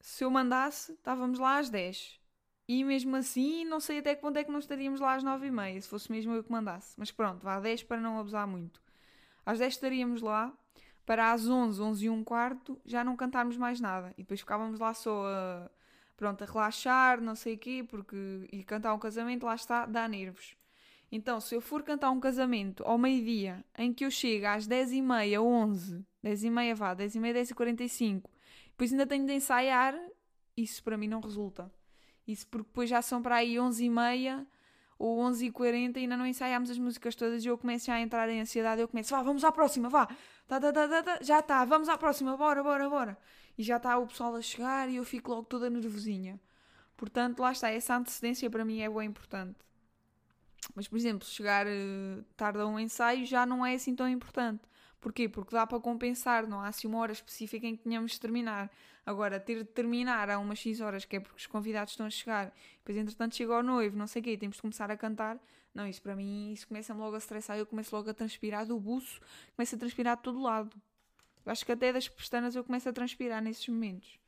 se 0.00 0.24
eu 0.24 0.30
mandasse, 0.30 0.92
estávamos 0.92 1.38
lá 1.38 1.58
às 1.58 1.70
10. 1.70 2.20
E 2.68 2.84
mesmo 2.84 3.16
assim, 3.16 3.64
não 3.64 3.80
sei 3.80 3.98
até 3.98 4.14
que 4.14 4.20
ponto 4.20 4.36
é 4.38 4.44
que 4.44 4.50
não 4.52 4.58
estaríamos 4.60 5.00
lá 5.00 5.14
às 5.14 5.22
9 5.24 5.46
e 5.46 5.50
meia, 5.50 5.80
se 5.80 5.88
fosse 5.88 6.10
mesmo 6.12 6.32
eu 6.34 6.44
que 6.44 6.52
mandasse. 6.52 6.94
Mas 6.98 7.10
pronto, 7.10 7.42
vá 7.42 7.56
às 7.56 7.62
10 7.62 7.82
para 7.84 8.00
não 8.00 8.18
abusar 8.18 8.46
muito. 8.46 8.80
Às 9.44 9.58
10 9.58 9.74
estaríamos 9.74 10.22
lá. 10.22 10.52
para 11.06 11.32
às 11.32 11.48
11, 11.48 11.82
11 11.82 12.06
e 12.06 12.10
um 12.10 12.22
quarto 12.22 12.80
já 12.84 13.02
não 13.02 13.16
cantarmos 13.16 13.56
mais 13.56 13.80
nada. 13.80 14.14
E 14.16 14.22
depois 14.22 14.40
ficávamos 14.40 14.78
lá 14.78 14.94
só 14.94 15.26
a, 15.26 15.70
pronto, 16.16 16.42
a 16.44 16.46
relaxar, 16.46 17.20
não 17.20 17.34
sei 17.34 17.54
o 17.56 17.58
quê, 17.58 17.84
porque 17.88 18.48
e 18.52 18.62
cantar 18.64 18.94
um 18.94 18.98
casamento, 18.98 19.46
lá 19.46 19.54
está, 19.56 19.86
dá 19.86 20.06
nervos. 20.06 20.56
Então, 21.12 21.40
se 21.40 21.54
eu 21.54 21.60
for 21.60 21.82
cantar 21.82 22.10
um 22.10 22.20
casamento 22.20 22.84
ao 22.84 22.96
meio-dia, 22.96 23.64
em 23.76 23.92
que 23.92 24.04
eu 24.04 24.10
chego 24.10 24.46
às 24.46 24.68
10h30, 24.68 25.40
11, 25.40 26.06
10h30 26.24 26.74
vá, 26.74 26.94
10h30, 26.94 27.54
10h45, 27.54 28.22
depois 28.68 28.92
ainda 28.92 29.06
tenho 29.06 29.26
de 29.26 29.32
ensaiar, 29.32 29.98
isso 30.56 30.82
para 30.84 30.96
mim 30.96 31.08
não 31.08 31.20
resulta. 31.20 31.70
Isso 32.26 32.46
porque 32.46 32.68
depois 32.68 32.88
já 32.88 33.02
são 33.02 33.20
para 33.20 33.36
aí 33.36 33.56
11h30 33.56 34.46
ou 34.98 35.18
11h40 35.30 35.96
e 35.96 36.00
ainda 36.00 36.16
não 36.16 36.26
ensaiámos 36.26 36.70
as 36.70 36.78
músicas 36.78 37.16
todas 37.16 37.44
e 37.44 37.48
eu 37.48 37.58
começo 37.58 37.86
já 37.86 37.94
a 37.94 38.00
entrar 38.00 38.28
em 38.28 38.40
ansiedade. 38.40 38.80
Eu 38.80 38.86
começo, 38.86 39.10
vá, 39.10 39.22
vamos 39.22 39.42
à 39.42 39.50
próxima, 39.50 39.88
vá, 39.88 40.06
tá, 40.46 40.60
tá, 40.60 40.72
tá, 40.72 40.88
tá, 40.88 41.02
tá. 41.02 41.18
já 41.22 41.40
está, 41.40 41.64
vamos 41.64 41.88
à 41.88 41.98
próxima, 41.98 42.36
bora, 42.36 42.62
bora, 42.62 42.88
bora. 42.88 43.18
E 43.58 43.62
já 43.62 43.78
está 43.78 43.98
o 43.98 44.06
pessoal 44.06 44.36
a 44.36 44.42
chegar 44.42 44.88
e 44.88 44.96
eu 44.96 45.04
fico 45.04 45.30
logo 45.32 45.44
toda 45.44 45.68
nervosinha. 45.68 46.40
Portanto, 46.96 47.40
lá 47.40 47.50
está, 47.50 47.70
essa 47.70 47.96
antecedência 47.96 48.48
para 48.48 48.64
mim 48.64 48.80
é 48.80 48.88
bem 48.88 49.08
importante. 49.08 49.58
Mas, 50.74 50.88
por 50.88 50.96
exemplo, 50.96 51.26
chegar 51.26 51.66
uh, 51.66 52.24
tarde 52.36 52.60
a 52.60 52.66
um 52.66 52.78
ensaio 52.78 53.26
já 53.26 53.44
não 53.44 53.64
é 53.64 53.74
assim 53.74 53.94
tão 53.94 54.08
importante. 54.08 54.62
Porquê? 55.00 55.28
Porque 55.28 55.54
dá 55.54 55.66
para 55.66 55.80
compensar, 55.80 56.46
não 56.46 56.60
há 56.60 56.68
assim 56.68 56.86
uma 56.86 56.98
hora 56.98 57.12
específica 57.12 57.66
em 57.66 57.74
que 57.76 57.84
tenhamos 57.84 58.12
de 58.12 58.20
terminar. 58.20 58.70
Agora, 59.04 59.40
ter 59.40 59.58
de 59.58 59.64
terminar 59.64 60.28
a 60.28 60.38
umas 60.38 60.58
X 60.58 60.80
horas, 60.80 61.04
que 61.04 61.16
é 61.16 61.20
porque 61.20 61.38
os 61.38 61.46
convidados 61.46 61.94
estão 61.94 62.06
a 62.06 62.10
chegar, 62.10 62.54
depois 62.78 62.98
entretanto 62.98 63.34
chega 63.34 63.58
o 63.58 63.62
noivo, 63.62 63.96
não 63.96 64.06
sei 64.06 64.20
o 64.20 64.24
quê, 64.24 64.36
temos 64.36 64.56
de 64.56 64.62
começar 64.62 64.90
a 64.90 64.96
cantar. 64.96 65.38
Não, 65.74 65.86
isso 65.86 66.02
para 66.02 66.14
mim, 66.14 66.52
isso 66.52 66.68
começa-me 66.68 67.00
logo 67.00 67.14
a 67.14 67.18
estressar, 67.18 67.56
eu 67.56 67.64
começo 67.64 67.94
logo 67.94 68.10
a 68.10 68.14
transpirar 68.14 68.66
do 68.66 68.78
buço, 68.78 69.20
começo 69.56 69.74
a 69.74 69.78
transpirar 69.78 70.16
de 70.16 70.22
todo 70.22 70.40
lado. 70.40 70.76
Eu 71.46 71.52
acho 71.52 71.64
que 71.64 71.72
até 71.72 71.92
das 71.92 72.08
pestanas 72.08 72.54
eu 72.54 72.62
começo 72.62 72.88
a 72.88 72.92
transpirar 72.92 73.42
nesses 73.42 73.66
momentos. 73.68 74.18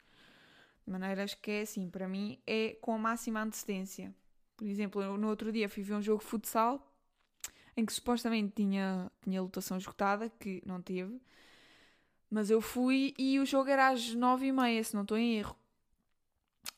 De 0.86 0.90
maneiras 0.90 1.34
que 1.34 1.50
é 1.50 1.60
assim, 1.62 1.90
para 1.90 2.08
mim 2.08 2.38
é 2.46 2.76
com 2.80 2.94
a 2.94 2.98
máxima 2.98 3.42
antecedência. 3.42 4.14
Por 4.62 4.68
exemplo, 4.68 5.18
no 5.18 5.28
outro 5.28 5.50
dia 5.50 5.68
fui 5.68 5.82
ver 5.82 5.94
um 5.94 6.00
jogo 6.00 6.22
de 6.22 6.28
futsal 6.28 6.88
em 7.76 7.84
que 7.84 7.92
supostamente 7.92 8.52
tinha, 8.54 9.10
tinha 9.20 9.42
lotação 9.42 9.76
esgotada, 9.76 10.30
que 10.38 10.62
não 10.64 10.80
teve. 10.80 11.20
Mas 12.30 12.48
eu 12.48 12.60
fui 12.60 13.12
e 13.18 13.40
o 13.40 13.44
jogo 13.44 13.68
era 13.68 13.88
às 13.88 14.14
nove 14.14 14.46
e 14.46 14.52
meia, 14.52 14.84
se 14.84 14.94
não 14.94 15.02
estou 15.02 15.18
em 15.18 15.34
erro. 15.34 15.56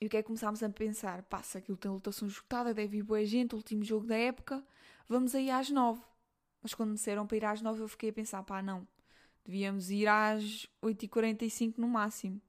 E 0.00 0.06
o 0.06 0.08
que 0.08 0.16
é 0.16 0.22
que 0.22 0.26
começámos 0.28 0.62
a 0.62 0.70
pensar? 0.70 1.22
Passa, 1.24 1.58
aquilo 1.58 1.76
tem 1.76 1.90
lotação 1.90 2.26
esgotada, 2.26 2.72
deve 2.72 2.96
ir 2.96 3.02
boa 3.02 3.22
gente, 3.22 3.54
último 3.54 3.84
jogo 3.84 4.06
da 4.06 4.16
época, 4.16 4.64
vamos 5.06 5.34
aí 5.34 5.50
às 5.50 5.68
nove. 5.68 6.00
Mas 6.62 6.72
quando 6.72 6.88
me 6.88 6.94
disseram 6.94 7.26
para 7.26 7.36
ir 7.36 7.44
às 7.44 7.60
nove 7.60 7.82
eu 7.82 7.88
fiquei 7.88 8.08
a 8.08 8.12
pensar, 8.14 8.42
pá, 8.44 8.62
não, 8.62 8.88
devíamos 9.44 9.90
ir 9.90 10.08
às 10.08 10.66
oito 10.80 11.04
e 11.04 11.08
quarenta 11.08 11.44
e 11.44 11.50
cinco 11.50 11.82
no 11.82 11.88
máximo. 11.88 12.40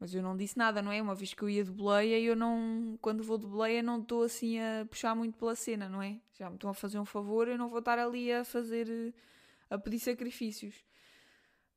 Mas 0.00 0.14
eu 0.14 0.22
não 0.22 0.34
disse 0.34 0.56
nada, 0.56 0.80
não 0.80 0.90
é? 0.90 1.02
Uma 1.02 1.14
vez 1.14 1.34
que 1.34 1.42
eu 1.42 1.50
ia 1.50 1.62
de 1.62 1.70
boleia, 1.70 2.18
eu 2.18 2.34
não. 2.34 2.98
Quando 3.02 3.22
vou 3.22 3.36
de 3.36 3.46
boleia, 3.46 3.82
não 3.82 4.00
estou 4.00 4.22
assim 4.22 4.58
a 4.58 4.86
puxar 4.88 5.14
muito 5.14 5.36
pela 5.36 5.54
cena, 5.54 5.90
não 5.90 6.00
é? 6.02 6.18
Já 6.32 6.48
me 6.48 6.56
estão 6.56 6.70
a 6.70 6.74
fazer 6.74 6.98
um 6.98 7.04
favor, 7.04 7.46
eu 7.46 7.58
não 7.58 7.68
vou 7.68 7.80
estar 7.80 7.98
ali 7.98 8.32
a 8.32 8.42
fazer. 8.42 9.14
a 9.68 9.78
pedir 9.78 9.98
sacrifícios. 10.00 10.74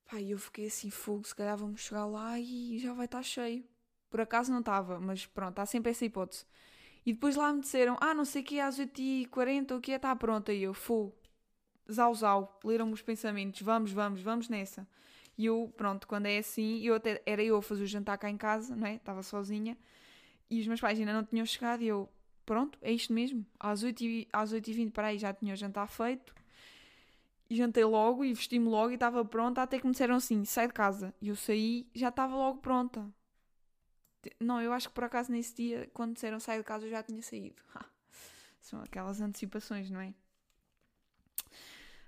Pá, 0.10 0.22
eu 0.22 0.38
fiquei 0.38 0.68
assim, 0.68 0.90
fogo, 0.90 1.28
se 1.28 1.36
calhar 1.36 1.58
vamos 1.58 1.82
chegar 1.82 2.06
lá 2.06 2.40
e 2.40 2.78
já 2.80 2.94
vai 2.94 3.06
estar 3.06 3.24
cheio. 3.24 3.64
Por 4.10 4.22
acaso 4.22 4.52
não 4.52 4.60
estava, 4.60 5.00
mas 5.00 5.26
pronto, 5.26 5.60
há 5.60 5.66
sempre 5.66 5.92
essa 5.92 6.06
hipótese. 6.06 6.46
E 7.06 7.14
depois 7.14 7.36
lá 7.36 7.52
me 7.52 7.62
disseram, 7.62 7.98
ah, 8.00 8.14
não 8.14 8.26
sei 8.26 8.42
o 8.42 8.46
que, 8.46 8.60
às 8.60 8.80
8h40 8.80 9.78
o 9.78 9.82
que 9.82 9.92
é, 9.92 9.96
está 9.96 10.16
pronta. 10.16 10.54
E 10.54 10.64
eu, 10.64 10.74
fogo, 10.74 11.14
zau 11.92 12.14
zau, 12.16 12.60
leram-me 12.64 12.94
os 12.94 13.02
pensamentos, 13.02 13.62
vamos, 13.62 13.92
vamos, 13.92 14.22
vamos 14.22 14.50
nessa. 14.50 14.88
E 15.38 15.46
eu, 15.46 15.74
pronto, 15.76 16.08
quando 16.08 16.28
é 16.28 16.38
assim, 16.38 16.82
eu 16.82 16.96
até, 16.96 17.22
era 17.26 17.44
eu 17.44 17.58
a 17.58 17.62
fazer 17.62 17.84
o 17.84 17.88
jantar 17.88 18.18
cá 18.18 18.30
em 18.30 18.38
casa, 18.38 18.76
não 18.76 18.86
é? 18.88 18.96
Estava 18.96 19.24
sozinha. 19.24 19.78
E 20.50 20.60
os 20.62 20.68
meus 20.68 20.80
pais 20.80 21.00
ainda 21.00 21.14
não 21.14 21.24
tinham 21.24 21.46
chegado 21.46 21.82
e 21.82 21.88
eu, 21.88 22.10
pronto, 22.46 22.78
é 22.82 22.92
isto 22.92 23.12
mesmo. 23.12 23.46
Às 23.60 23.84
8h20 23.84 24.28
às 24.32 24.52
8 24.52 24.92
para 24.92 25.08
aí 25.08 25.18
já 25.18 25.34
tinha 25.34 25.54
o 25.54 25.58
jantar 25.58 25.88
feito. 25.88 26.34
E 27.50 27.56
jantei 27.56 27.84
logo 27.84 28.24
e 28.24 28.34
vesti-me 28.34 28.68
logo 28.68 28.92
e 28.92 28.96
estava 28.96 29.24
pronta. 29.26 29.62
Até 29.62 29.80
que 29.80 29.86
me 29.86 29.92
disseram 29.92 30.16
assim: 30.16 30.46
sai 30.46 30.68
de 30.68 30.74
casa. 30.74 31.14
E 31.22 31.30
eu 31.30 31.36
saí 31.36 31.88
já 31.94 32.10
estava 32.10 32.36
logo 32.36 32.60
pronta. 32.60 33.12
Não, 34.40 34.62
eu 34.62 34.72
acho 34.72 34.88
que 34.88 34.94
por 34.96 35.04
acaso 35.04 35.32
nesse 35.32 35.54
dia, 35.56 35.90
quando 35.94 36.14
disseram 36.14 36.40
sai 36.40 36.58
de 36.58 36.64
casa, 36.64 36.86
eu 36.86 36.90
já 36.92 37.04
tinha 37.04 37.22
saído. 37.22 37.62
São 38.62 38.82
aquelas 38.82 39.20
antecipações, 39.20 39.90
não 39.90 40.00
é? 40.00 40.14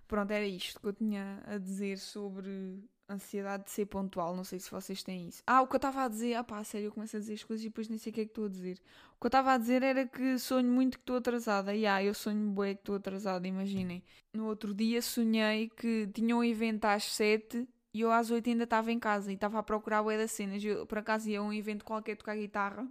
Pronto, 0.07 0.31
era 0.31 0.45
isto 0.45 0.79
que 0.79 0.87
eu 0.87 0.93
tinha 0.93 1.43
a 1.45 1.57
dizer 1.57 1.97
sobre 1.97 2.87
ansiedade 3.09 3.65
de 3.65 3.71
ser 3.71 3.85
pontual. 3.85 4.35
Não 4.35 4.43
sei 4.43 4.59
se 4.59 4.69
vocês 4.69 5.03
têm 5.03 5.27
isso. 5.27 5.41
Ah, 5.45 5.61
o 5.61 5.67
que 5.67 5.75
eu 5.75 5.77
estava 5.77 6.03
a 6.03 6.07
dizer, 6.07 6.35
ah 6.35 6.43
pá, 6.43 6.63
sério, 6.63 6.87
eu 6.87 6.91
começo 6.91 7.15
a 7.15 7.19
dizer 7.19 7.33
as 7.33 7.43
coisas 7.43 7.65
e 7.65 7.69
depois 7.69 7.87
nem 7.87 7.97
sei 7.97 8.11
o 8.11 8.13
que 8.13 8.21
é 8.21 8.25
que 8.25 8.31
estou 8.31 8.45
a 8.45 8.49
dizer. 8.49 8.77
O 9.17 9.21
que 9.21 9.25
eu 9.25 9.29
estava 9.29 9.53
a 9.53 9.57
dizer 9.57 9.83
era 9.83 10.05
que 10.07 10.37
sonho 10.39 10.71
muito 10.71 10.97
que 10.97 11.03
estou 11.03 11.17
atrasada. 11.17 11.73
E 11.75 11.85
ah, 11.85 12.03
eu 12.03 12.13
sonho 12.13 12.49
bué 12.51 12.73
que 12.73 12.81
estou 12.81 12.95
atrasada, 12.95 13.47
imaginem. 13.47 14.03
No 14.33 14.47
outro 14.47 14.73
dia 14.73 15.01
sonhei 15.01 15.69
que 15.69 16.07
tinha 16.13 16.35
um 16.35 16.43
evento 16.43 16.85
às 16.85 17.03
7 17.05 17.67
e 17.93 18.01
eu 18.01 18.11
às 18.11 18.31
8 18.31 18.49
ainda 18.49 18.65
estava 18.65 18.91
em 18.91 18.99
casa 18.99 19.31
e 19.31 19.35
estava 19.35 19.59
a 19.59 19.63
procurar 19.63 20.03
bué 20.03 20.17
das 20.17 20.31
cenas. 20.31 20.63
Eu, 20.63 20.85
por 20.85 20.97
acaso 20.97 21.29
ia 21.29 21.39
a 21.39 21.43
um 21.43 21.53
evento 21.53 21.85
qualquer 21.85 22.17
tocar 22.17 22.35
guitarra 22.35 22.87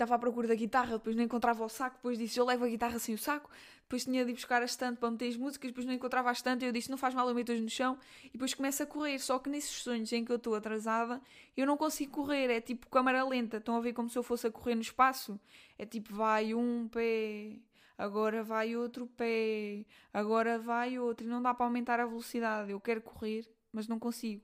estava 0.00 0.14
à 0.14 0.18
procura 0.18 0.48
da 0.48 0.54
guitarra, 0.54 0.92
depois 0.92 1.14
não 1.14 1.22
encontrava 1.22 1.62
o 1.64 1.68
saco, 1.68 1.96
depois 1.96 2.18
disse 2.18 2.38
eu 2.38 2.46
levo 2.46 2.64
a 2.64 2.68
guitarra 2.68 2.98
sem 2.98 3.14
o 3.14 3.18
saco, 3.18 3.50
depois 3.82 4.04
tinha 4.04 4.24
de 4.24 4.30
ir 4.30 4.34
buscar 4.34 4.62
a 4.62 4.64
estante 4.64 4.98
para 4.98 5.10
meter 5.10 5.28
as 5.28 5.36
músicas, 5.36 5.70
depois 5.70 5.86
não 5.86 5.92
encontrava 5.92 6.30
a 6.30 6.32
estante, 6.32 6.64
eu 6.64 6.72
disse 6.72 6.90
não 6.90 6.96
faz 6.96 7.14
mal 7.14 7.28
eu 7.28 7.34
meto-as 7.34 7.60
no 7.60 7.68
chão, 7.68 7.98
e 8.24 8.30
depois 8.32 8.54
começo 8.54 8.82
a 8.82 8.86
correr, 8.86 9.18
só 9.18 9.38
que 9.38 9.50
nesses 9.50 9.82
sonhos 9.82 10.10
em 10.12 10.24
que 10.24 10.32
eu 10.32 10.36
estou 10.36 10.54
atrasada, 10.54 11.20
eu 11.56 11.66
não 11.66 11.76
consigo 11.76 12.12
correr, 12.12 12.50
é 12.50 12.60
tipo 12.60 12.88
câmara 12.88 13.22
lenta, 13.24 13.58
estão 13.58 13.76
a 13.76 13.80
ver 13.80 13.92
como 13.92 14.08
se 14.08 14.18
eu 14.18 14.22
fosse 14.22 14.46
a 14.46 14.50
correr 14.50 14.74
no 14.74 14.80
espaço? 14.80 15.38
É 15.78 15.84
tipo 15.84 16.14
vai 16.14 16.54
um 16.54 16.88
pé, 16.88 17.58
agora 17.98 18.42
vai 18.42 18.74
outro 18.76 19.06
pé, 19.06 19.84
agora 20.14 20.58
vai 20.58 20.98
outro, 20.98 21.26
e 21.26 21.28
não 21.28 21.42
dá 21.42 21.52
para 21.52 21.66
aumentar 21.66 22.00
a 22.00 22.06
velocidade, 22.06 22.70
eu 22.70 22.80
quero 22.80 23.02
correr, 23.02 23.46
mas 23.72 23.86
não 23.86 23.98
consigo. 23.98 24.42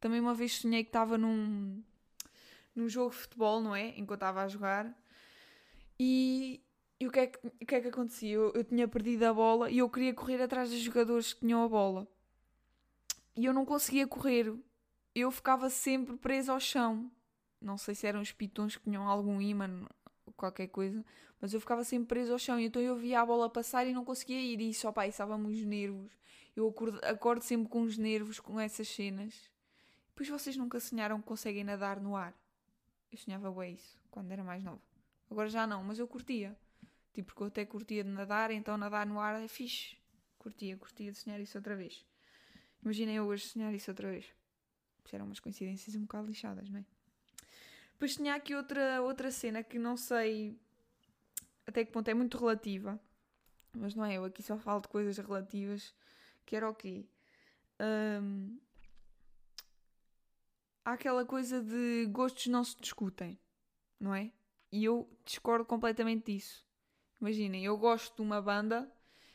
Também 0.00 0.20
uma 0.20 0.34
vez 0.34 0.56
sonhei 0.56 0.82
que 0.82 0.88
estava 0.88 1.16
num 1.16 1.82
num 2.76 2.88
jogo 2.88 3.10
de 3.10 3.16
futebol, 3.16 3.60
não 3.60 3.74
é? 3.74 3.88
Enquanto 3.98 4.18
estava 4.18 4.42
a 4.42 4.48
jogar. 4.48 4.94
E, 5.98 6.60
e 7.00 7.06
o, 7.06 7.10
que 7.10 7.20
é 7.20 7.26
que, 7.26 7.46
o 7.46 7.66
que 7.66 7.74
é 7.74 7.80
que 7.80 7.88
acontecia? 7.88 8.34
Eu, 8.34 8.52
eu 8.52 8.64
tinha 8.64 8.86
perdido 8.86 9.24
a 9.24 9.32
bola 9.32 9.70
e 9.70 9.78
eu 9.78 9.88
queria 9.88 10.14
correr 10.14 10.40
atrás 10.42 10.70
dos 10.70 10.78
jogadores 10.80 11.32
que 11.32 11.40
tinham 11.40 11.62
a 11.62 11.68
bola. 11.68 12.06
E 13.34 13.44
eu 13.44 13.52
não 13.52 13.64
conseguia 13.64 14.06
correr. 14.06 14.54
Eu 15.14 15.30
ficava 15.30 15.70
sempre 15.70 16.16
preso 16.16 16.52
ao 16.52 16.60
chão. 16.60 17.10
Não 17.60 17.78
sei 17.78 17.94
se 17.94 18.06
eram 18.06 18.20
os 18.20 18.32
pitons 18.32 18.76
que 18.76 18.84
tinham 18.84 19.08
algum 19.08 19.40
imã, 19.40 19.86
qualquer 20.36 20.68
coisa, 20.68 21.04
mas 21.40 21.54
eu 21.54 21.60
ficava 21.60 21.82
sempre 21.84 22.06
preso 22.08 22.32
ao 22.32 22.38
chão. 22.38 22.60
Então 22.60 22.80
eu 22.80 22.96
via 22.96 23.20
a 23.20 23.26
bola 23.26 23.48
passar 23.48 23.86
e 23.86 23.92
não 23.92 24.04
conseguia 24.04 24.40
ir. 24.40 24.60
E 24.60 24.70
isso, 24.70 24.86
opa, 24.88 25.06
estava-me 25.06 25.52
os 25.52 25.64
nervos. 25.64 26.12
Eu 26.54 26.68
acordo, 26.68 27.00
acordo 27.02 27.42
sempre 27.42 27.68
com 27.68 27.82
os 27.82 27.98
nervos 27.98 28.40
com 28.40 28.60
essas 28.60 28.88
cenas. 28.88 29.50
Depois 30.08 30.28
vocês 30.28 30.56
nunca 30.56 30.80
sonharam 30.80 31.20
que 31.20 31.26
conseguem 31.26 31.64
nadar 31.64 32.00
no 32.00 32.16
ar? 32.16 32.34
Eu 33.16 33.18
sonhava 33.18 33.50
bem 33.50 33.72
isso, 33.72 33.98
quando 34.10 34.30
era 34.30 34.44
mais 34.44 34.62
nova. 34.62 34.82
Agora 35.30 35.48
já 35.48 35.66
não, 35.66 35.82
mas 35.82 35.98
eu 35.98 36.06
curtia. 36.06 36.54
Tipo, 37.14 37.28
porque 37.28 37.42
eu 37.44 37.46
até 37.46 37.64
curtia 37.64 38.04
de 38.04 38.10
nadar, 38.10 38.50
então 38.50 38.76
nadar 38.76 39.06
no 39.06 39.18
ar 39.18 39.42
é 39.42 39.48
fixe. 39.48 39.96
Curtia, 40.38 40.76
curtia 40.76 41.10
de 41.10 41.16
sonhar 41.16 41.40
isso 41.40 41.56
outra 41.56 41.74
vez. 41.74 42.04
Imaginem 42.84 43.16
eu 43.16 43.24
hoje 43.24 43.46
sonhar 43.46 43.72
isso 43.72 43.90
outra 43.90 44.10
vez. 44.10 44.26
Eram 45.10 45.24
umas 45.24 45.40
coincidências 45.40 45.96
um 45.96 46.02
bocado 46.02 46.26
lixadas, 46.26 46.68
não 46.68 46.80
é? 46.80 46.84
Depois 47.92 48.14
tinha 48.14 48.34
aqui 48.34 48.54
outra, 48.54 49.00
outra 49.00 49.30
cena 49.30 49.62
que 49.62 49.78
não 49.78 49.96
sei 49.96 50.60
até 51.66 51.86
que 51.86 51.92
ponto 51.92 52.08
é 52.08 52.12
muito 52.12 52.36
relativa. 52.36 53.00
Mas 53.72 53.94
não 53.94 54.04
é, 54.04 54.18
eu 54.18 54.26
aqui 54.26 54.42
só 54.42 54.58
falo 54.58 54.82
de 54.82 54.88
coisas 54.88 55.16
relativas. 55.16 55.94
Que 56.44 56.54
era 56.54 56.68
o 56.68 56.74
quê? 56.74 57.06
Um, 57.80 58.58
há 60.86 60.92
aquela 60.92 61.24
coisa 61.24 61.60
de 61.60 62.06
gostos 62.12 62.46
não 62.46 62.62
se 62.62 62.76
discutem, 62.80 63.36
não 63.98 64.14
é? 64.14 64.30
E 64.70 64.84
eu 64.84 65.10
discordo 65.24 65.64
completamente 65.64 66.32
disso. 66.32 66.64
Imaginem, 67.20 67.64
eu 67.64 67.76
gosto 67.76 68.14
de 68.14 68.22
uma 68.22 68.40
banda 68.40 68.88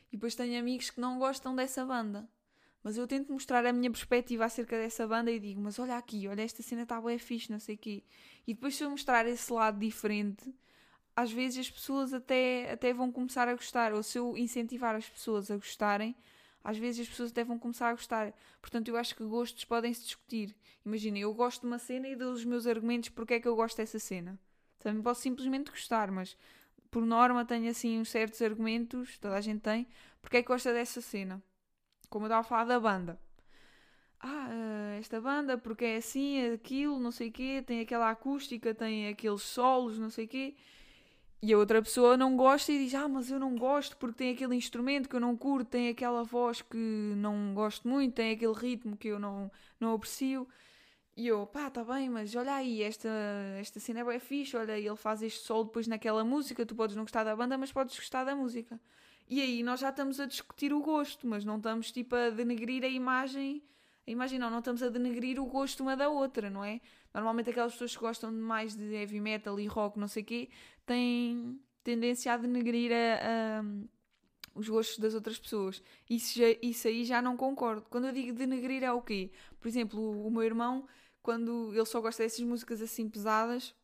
e 0.10 0.16
depois 0.16 0.34
tenho 0.34 0.58
amigos 0.58 0.90
que 0.90 1.02
não 1.02 1.20
gostam 1.20 1.54
dessa 1.54 1.86
banda. 1.86 2.28
Mas 2.82 2.98
eu 2.98 3.06
tento 3.06 3.34
mostrar 3.34 3.66
a 3.66 3.74
minha 3.74 3.92
perspectiva 3.92 4.46
acerca 4.46 4.78
dessa 4.78 5.06
banda 5.06 5.30
e 5.30 5.40
digo, 5.40 5.60
mas 5.60 5.78
olha 5.78 5.98
aqui, 5.98 6.26
olha 6.28 6.42
esta 6.42 6.64
cena 6.64 6.84
está 6.84 7.02
bem 7.02 7.18
fixe, 7.18 7.52
não 7.52 7.60
sei 7.60 7.76
o 7.76 7.78
quê. 7.78 8.04
E 8.48 8.54
depois 8.54 8.76
se 8.76 8.84
eu 8.84 8.90
mostrar 8.90 9.28
esse 9.28 9.52
lado 9.52 9.78
diferente, 9.78 10.56
às 11.14 11.32
vezes 11.32 11.60
as 11.60 11.70
pessoas 11.70 12.14
até, 12.14 12.72
até 12.72 12.94
vão 12.94 13.12
começar 13.12 13.48
a 13.50 13.54
gostar. 13.54 13.94
Ou 13.94 14.02
se 14.02 14.18
eu 14.18 14.38
incentivar 14.38 14.96
as 14.96 15.08
pessoas 15.08 15.52
a 15.52 15.58
gostarem, 15.58 16.16
às 16.64 16.78
vezes 16.78 17.02
as 17.02 17.10
pessoas 17.10 17.32
até 17.32 17.44
vão 17.44 17.58
começar 17.60 17.90
a 17.90 17.94
gostar. 17.94 18.34
Portanto, 18.62 18.88
eu 18.90 18.98
acho 18.98 19.16
que 19.16 19.24
gostos 19.24 19.66
podem 19.66 19.94
se 19.94 20.04
discutir. 20.04 20.56
Imagina, 20.86 21.18
eu 21.20 21.34
gosto 21.34 21.62
de 21.62 21.68
uma 21.68 21.80
cena 21.80 22.08
e 22.08 22.16
dou 22.16 22.32
os 22.34 22.46
meus 22.46 22.68
argumentos 22.68 23.10
porque 23.10 23.36
é 23.36 23.40
que 23.40 23.48
eu 23.48 23.56
gosto 23.56 23.78
dessa 23.78 24.00
cena. 24.00 24.40
Também 24.80 25.02
posso 25.02 25.22
simplesmente 25.22 25.70
gostar, 25.72 26.12
mas 26.12 26.38
por 26.90 27.06
norma 27.06 27.46
tenho 27.46 27.70
assim 27.70 28.00
uns 28.00 28.10
certos 28.10 28.42
argumentos, 28.42 29.18
toda 29.18 29.36
a 29.36 29.42
gente 29.42 29.62
tem, 29.62 29.88
porque 30.22 30.38
é 30.38 30.42
que 30.42 30.48
gosta 30.48 30.74
dessa 30.74 31.02
cena. 31.02 31.42
Como 32.10 32.26
eu 32.26 32.28
estava 32.28 32.42
a 32.42 32.44
falar 32.44 32.66
da 32.66 32.80
banda. 32.80 33.20
ah, 34.20 34.48
eh, 34.52 35.00
esta 35.00 35.20
banda 35.22 35.58
porque 35.58 35.86
é 35.86 35.98
assim, 35.98 36.38
é 36.40 36.54
aquilo, 36.54 37.00
não 37.00 37.12
sei 37.12 37.30
o 37.30 37.32
quê, 37.32 37.64
tem 37.66 37.80
aquela 37.82 38.10
acústica, 38.12 38.74
tem 38.74 39.08
aqueles 39.08 39.42
solos, 39.42 39.98
não 40.00 40.10
sei 40.10 40.26
o 40.26 40.28
quê. 40.28 40.56
E 41.44 41.52
a 41.54 41.58
outra 41.58 41.82
pessoa 41.82 42.16
não 42.16 42.38
gosta 42.38 42.72
e 42.72 42.78
diz: 42.78 42.94
Ah, 42.94 43.08
mas 43.08 43.32
eu 43.32 43.40
não 43.40 43.56
gosto 43.56 43.98
porque 43.98 44.18
tem 44.18 44.32
aquele 44.34 44.56
instrumento 44.56 45.10
que 45.10 45.16
eu 45.16 45.20
não 45.20 45.36
curto, 45.36 45.70
tem 45.70 45.90
aquela 45.90 46.24
voz 46.24 46.62
que 46.62 46.78
não 47.18 47.54
gosto 47.56 47.88
muito, 47.88 48.14
tem 48.14 48.32
aquele 48.32 48.54
ritmo 48.54 48.96
que 48.96 49.08
eu 49.08 49.20
não, 49.20 49.52
não 49.80 49.94
aprecio. 49.94 50.48
E 51.16 51.28
eu, 51.28 51.46
pá, 51.46 51.70
tá 51.70 51.84
bem, 51.84 52.10
mas 52.10 52.36
olha 52.36 52.56
aí, 52.56 52.82
esta, 52.82 53.10
esta 53.60 53.80
cena 53.80 54.00
é 54.00 54.04
bem 54.04 54.20
fixe, 54.20 54.56
olha, 54.56 54.78
ele 54.78 54.96
faz 54.96 55.22
este 55.22 55.42
sol 55.42 55.66
depois 55.66 55.88
naquela 55.88 56.24
música, 56.24 56.66
tu 56.66 56.74
podes 56.76 56.96
não 56.96 57.04
gostar 57.04 57.24
da 57.24 57.36
banda, 57.36 57.58
mas 57.58 57.72
podes 57.72 57.96
gostar 57.98 58.24
da 58.24 58.36
música. 58.36 58.80
E 59.30 59.42
aí 59.42 59.64
nós 59.64 59.80
já 59.80 59.90
estamos 59.90 60.20
a 60.20 60.26
discutir 60.26 60.74
o 60.74 60.82
gosto, 60.82 61.28
mas 61.28 61.44
não 61.46 61.58
estamos 61.58 61.92
tipo 61.92 62.16
a 62.16 62.30
denegrir 62.30 62.84
a 62.84 62.88
imagem, 62.88 63.64
a 64.08 64.12
imagem 64.12 64.40
não, 64.40 64.50
não 64.50 64.60
estamos 64.60 64.82
a 64.82 64.90
denegrir 64.90 65.40
o 65.40 65.46
gosto 65.46 65.82
uma 65.84 65.96
da 65.96 66.10
outra, 66.10 66.50
não 66.50 66.64
é? 66.64 66.82
Normalmente 67.14 67.50
aquelas 67.50 67.74
pessoas 67.74 67.96
que 67.96 68.02
gostam 68.02 68.32
mais 68.32 68.76
de 68.76 68.94
heavy 68.94 69.20
metal 69.20 69.60
e 69.60 69.68
rock, 69.68 70.00
não 70.00 70.08
sei 70.08 70.24
o 70.24 70.26
quê, 70.26 70.50
têm 70.86 71.60
tendência 71.84 72.34
a 72.34 72.38
denegrir 72.38 72.92
a, 72.92 73.60
a, 73.60 73.64
os 74.56 74.68
gostos 74.68 74.98
das 74.98 75.14
outras 75.14 75.40
pessoas. 75.40 75.82
Isso, 76.10 76.38
já, 76.38 76.46
isso 76.62 76.88
aí 76.88 77.06
já 77.06 77.22
não 77.22 77.38
concordo. 77.38 77.86
Quando 77.90 78.08
eu 78.08 78.14
digo 78.14 78.34
denegrir 78.34 78.84
é 78.84 78.92
o 78.92 79.02
quê? 79.02 79.32
Por 79.60 79.68
exemplo, 79.68 80.00
o, 80.00 80.28
o 80.28 80.32
meu 80.32 80.44
irmão 80.44 80.88
quando 81.22 81.72
ele 81.74 81.86
só 81.86 82.02
gosta 82.02 82.24
dessas 82.24 82.42
músicas 82.42 82.82
assim 82.82 83.10
pesadas. 83.10 83.76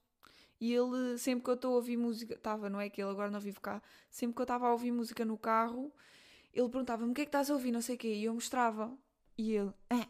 E 0.59 0.73
ele, 0.73 1.17
sempre 1.19 1.43
que 1.43 1.49
eu 1.51 1.53
estou 1.53 1.73
a 1.73 1.75
ouvir 1.75 1.97
música, 1.97 2.33
estava, 2.33 2.69
não 2.69 2.81
é 2.81 2.89
que 2.89 3.01
ele 3.01 3.11
agora 3.11 3.29
não 3.29 3.39
vive 3.39 3.59
cá, 3.59 3.81
sempre 4.09 4.35
que 4.35 4.41
eu 4.41 4.43
estava 4.43 4.67
a 4.67 4.71
ouvir 4.71 4.91
música 4.91 5.23
no 5.23 5.37
carro, 5.37 5.93
ele 6.51 6.67
perguntava-me 6.69 7.11
o 7.11 7.13
que 7.13 7.21
é 7.21 7.25
que 7.25 7.29
estás 7.29 7.51
a 7.51 7.53
ouvir, 7.53 7.71
não 7.71 7.81
sei 7.81 7.95
o 7.95 7.97
quê, 7.99 8.13
e 8.15 8.23
eu 8.23 8.33
mostrava. 8.33 8.91
E 9.37 9.53
ele, 9.53 9.71
ah, 9.89 10.07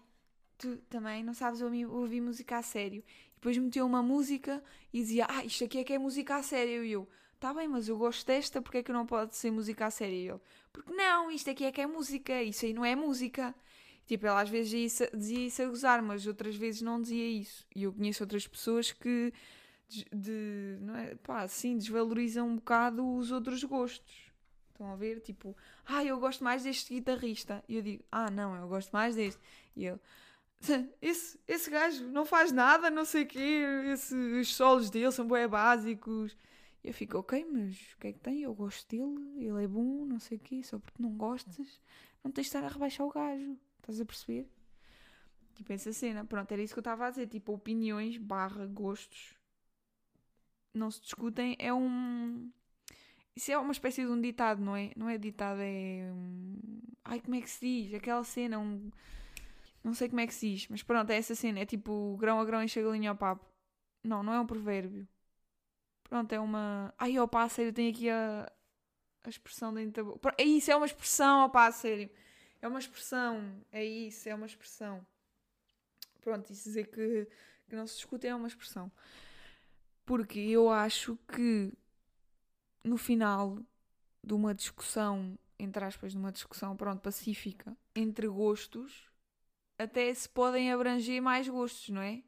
tu 0.58 0.78
também 0.90 1.24
não 1.24 1.34
sabes 1.34 1.62
ouvir, 1.62 1.86
ouvir 1.86 2.22
música 2.22 2.58
a 2.58 2.62
sério. 2.64 3.04
E 3.32 3.34
depois 3.36 3.58
meteu 3.58 3.86
uma 3.86 4.02
música 4.02 4.64
e 4.94 5.00
dizia, 5.00 5.28
ah, 5.30 5.46
isto 5.46 5.64
aqui 5.64 5.80
é 5.80 5.84
que 5.84 5.94
é 5.94 6.00
música 6.00 6.36
a 6.36 6.44
sério. 6.44 6.84
E 6.86 6.92
eu, 6.92 7.08
tá 7.40 7.54
bem, 7.54 7.68
mas 7.68 7.88
eu 7.88 7.98
gosto 7.98 8.26
desta, 8.26 8.62
porque 8.62 8.80
é 8.80 8.84
que 8.84 8.92
não 8.92 9.06
pode 9.06 9.36
ser 9.36 9.52
música 9.52 9.86
a 9.86 9.92
sério? 9.92 10.16
E 10.16 10.28
ele, 10.30 10.40
porque 10.72 10.94
não, 10.94 11.30
isto 11.32 11.50
aqui 11.50 11.66
é 11.66 11.72
que 11.72 11.82
é 11.82 11.88
música, 11.88 12.42
isso 12.42 12.66
aí 12.66 12.74
não 12.74 12.86
é 12.86 12.96
música. 12.96 13.54
Tipo, 14.06 14.26
ela 14.28 14.42
às 14.42 14.50
vezes 14.50 14.70
dizia 14.72 14.86
isso, 14.86 15.18
dizia 15.18 15.48
isso 15.48 15.62
a 15.62 15.66
gozar, 15.66 16.02
mas 16.02 16.26
outras 16.26 16.56
vezes 16.56 16.82
não 16.82 17.02
dizia 17.02 17.28
isso. 17.28 17.66
E 17.76 17.84
eu 17.84 17.94
conheço 17.94 18.24
outras 18.24 18.48
pessoas 18.48 18.92
que 18.92 19.34
de, 19.88 20.06
de, 20.14 20.78
não 20.82 20.96
é, 20.96 21.16
pá, 21.16 21.42
assim, 21.44 21.78
desvalorizam 21.78 22.48
um 22.48 22.56
bocado 22.56 23.06
os 23.16 23.32
outros 23.32 23.64
gostos. 23.64 24.02
Estão 24.78 24.92
a 24.92 24.96
ver? 24.96 25.20
Tipo, 25.22 25.58
ah, 25.88 26.04
eu 26.06 26.20
gosto 26.20 26.44
mais 26.44 26.62
deste 26.64 26.94
guitarrista. 26.94 27.64
E 27.68 27.78
eu 27.78 27.82
digo, 27.82 28.04
ah, 28.12 28.30
não, 28.30 28.56
eu 28.56 28.68
gosto 28.68 28.92
mais 28.92 29.16
deste. 29.16 29.42
E 29.76 29.88
ele, 29.88 30.00
esse, 31.02 31.40
esse 31.48 31.70
gajo 31.70 32.08
não 32.10 32.26
faz 32.26 32.52
nada, 32.52 32.92
não 32.92 33.04
sei 33.04 33.24
o 33.24 33.28
quê, 33.28 33.64
esse, 33.92 34.16
os 34.16 34.56
solos 34.56 34.92
dele 34.92 35.12
são 35.12 35.28
bem 35.28 35.48
básicos. 35.48 36.38
E 36.84 36.90
eu 36.90 36.94
fico, 36.94 37.18
ok, 37.18 37.44
mas 37.52 37.76
o 37.94 37.98
que 37.98 38.08
é 38.08 38.14
que 38.14 38.20
tem? 38.20 38.44
Eu 38.44 38.54
gosto 38.54 38.88
dele, 38.88 39.44
ele 39.44 39.64
é 39.64 39.68
bom, 39.68 40.06
não 40.06 40.20
sei 40.20 40.38
o 40.38 40.42
quê, 40.42 40.62
só 40.64 40.78
porque 40.78 41.02
não 41.02 41.12
gostas, 41.18 41.82
não 42.24 42.32
tens 42.32 42.44
de 42.44 42.50
estar 42.50 42.64
a 42.64 42.68
rebaixar 42.68 43.08
o 43.08 43.12
gajo. 43.12 43.58
Estás 43.80 44.00
a 44.00 44.06
perceber? 44.06 44.48
Tipo, 45.56 45.74
essa 45.74 45.92
cena. 45.92 46.24
Pronto, 46.24 46.52
era 46.52 46.62
isso 46.62 46.74
que 46.74 46.80
eu 46.80 46.82
estava 46.82 47.08
a 47.08 47.10
dizer. 47.10 47.28
Tipo, 47.28 47.54
opiniões 47.54 48.18
barra 48.18 48.66
gostos 48.68 49.36
não 50.74 50.92
se 50.92 51.02
discutem. 51.02 51.56
É 51.60 51.74
um. 51.74 52.52
Isso 53.38 53.52
é 53.52 53.58
uma 53.60 53.72
espécie 53.72 54.02
de 54.04 54.10
um 54.10 54.20
ditado, 54.20 54.60
não 54.60 54.76
é? 54.76 54.92
Não 54.96 55.08
é 55.08 55.16
ditado, 55.16 55.60
é. 55.62 56.12
Ai, 57.06 57.20
como 57.20 57.36
é 57.36 57.42
que 57.42 57.48
se 57.48 57.60
diz? 57.60 57.94
Aquela 57.94 58.24
cena, 58.24 58.58
um. 58.58 58.90
Não 59.84 59.94
sei 59.94 60.10
como 60.10 60.20
é 60.22 60.26
que 60.26 60.34
se 60.34 60.50
diz, 60.50 60.68
mas 60.70 60.82
pronto, 60.82 61.12
é 61.12 61.18
essa 61.18 61.36
cena. 61.36 61.60
É 61.60 61.66
tipo 61.66 62.18
grão 62.18 62.40
a 62.40 62.46
grão 62.46 62.64
enche 62.64 62.80
a 62.80 62.84
galinha 62.84 63.12
ao 63.12 63.16
papo. 63.16 63.46
Não, 64.04 64.24
não 64.24 64.34
é 64.34 64.40
um 64.40 64.48
provérbio. 64.48 65.08
Pronto, 66.04 66.34
é 66.34 66.40
uma. 66.40 66.92
Ai, 66.98 67.20
ó 67.20 67.28
pá, 67.28 67.48
sério, 67.48 67.72
tem 67.72 67.90
aqui 67.92 68.10
a, 68.10 68.52
a 69.24 69.30
expressão 69.30 69.72
dentro 69.72 70.20
da. 70.20 70.34
É 70.40 70.44
isso, 70.44 70.72
é 70.72 70.76
uma 70.76 70.88
expressão, 70.88 71.42
ó 71.42 71.50
pá, 71.50 71.72
sério. 71.72 72.10
É 72.60 72.68
uma 72.68 72.80
expressão, 72.80 73.64
é 73.72 73.86
isso, 73.86 74.28
é 74.28 74.34
uma 74.34 74.48
expressão. 74.48 75.06
Pronto, 76.22 76.52
isso 76.52 76.64
dizer 76.64 76.88
que, 76.88 77.28
que 77.70 77.76
não 77.76 77.86
se 77.86 77.98
discute 77.98 78.26
é 78.26 78.34
uma 78.34 78.48
expressão. 78.48 78.92
Porque 80.08 80.40
eu 80.40 80.72
acho 80.72 81.20
que 81.28 81.72
no 82.84 82.98
final 82.98 83.60
de 84.24 84.34
uma 84.34 84.54
discussão, 84.54 85.38
entre 85.58 85.84
aspas, 85.84 86.12
de 86.12 86.18
uma 86.18 86.32
discussão, 86.32 86.76
pronto, 86.76 87.02
pacífica, 87.02 87.76
entre 87.96 88.28
gostos, 88.28 89.10
até 89.78 90.14
se 90.14 90.28
podem 90.28 90.72
abranger 90.72 91.22
mais 91.22 91.48
gostos, 91.48 91.90
não 91.90 92.02
é? 92.02 92.24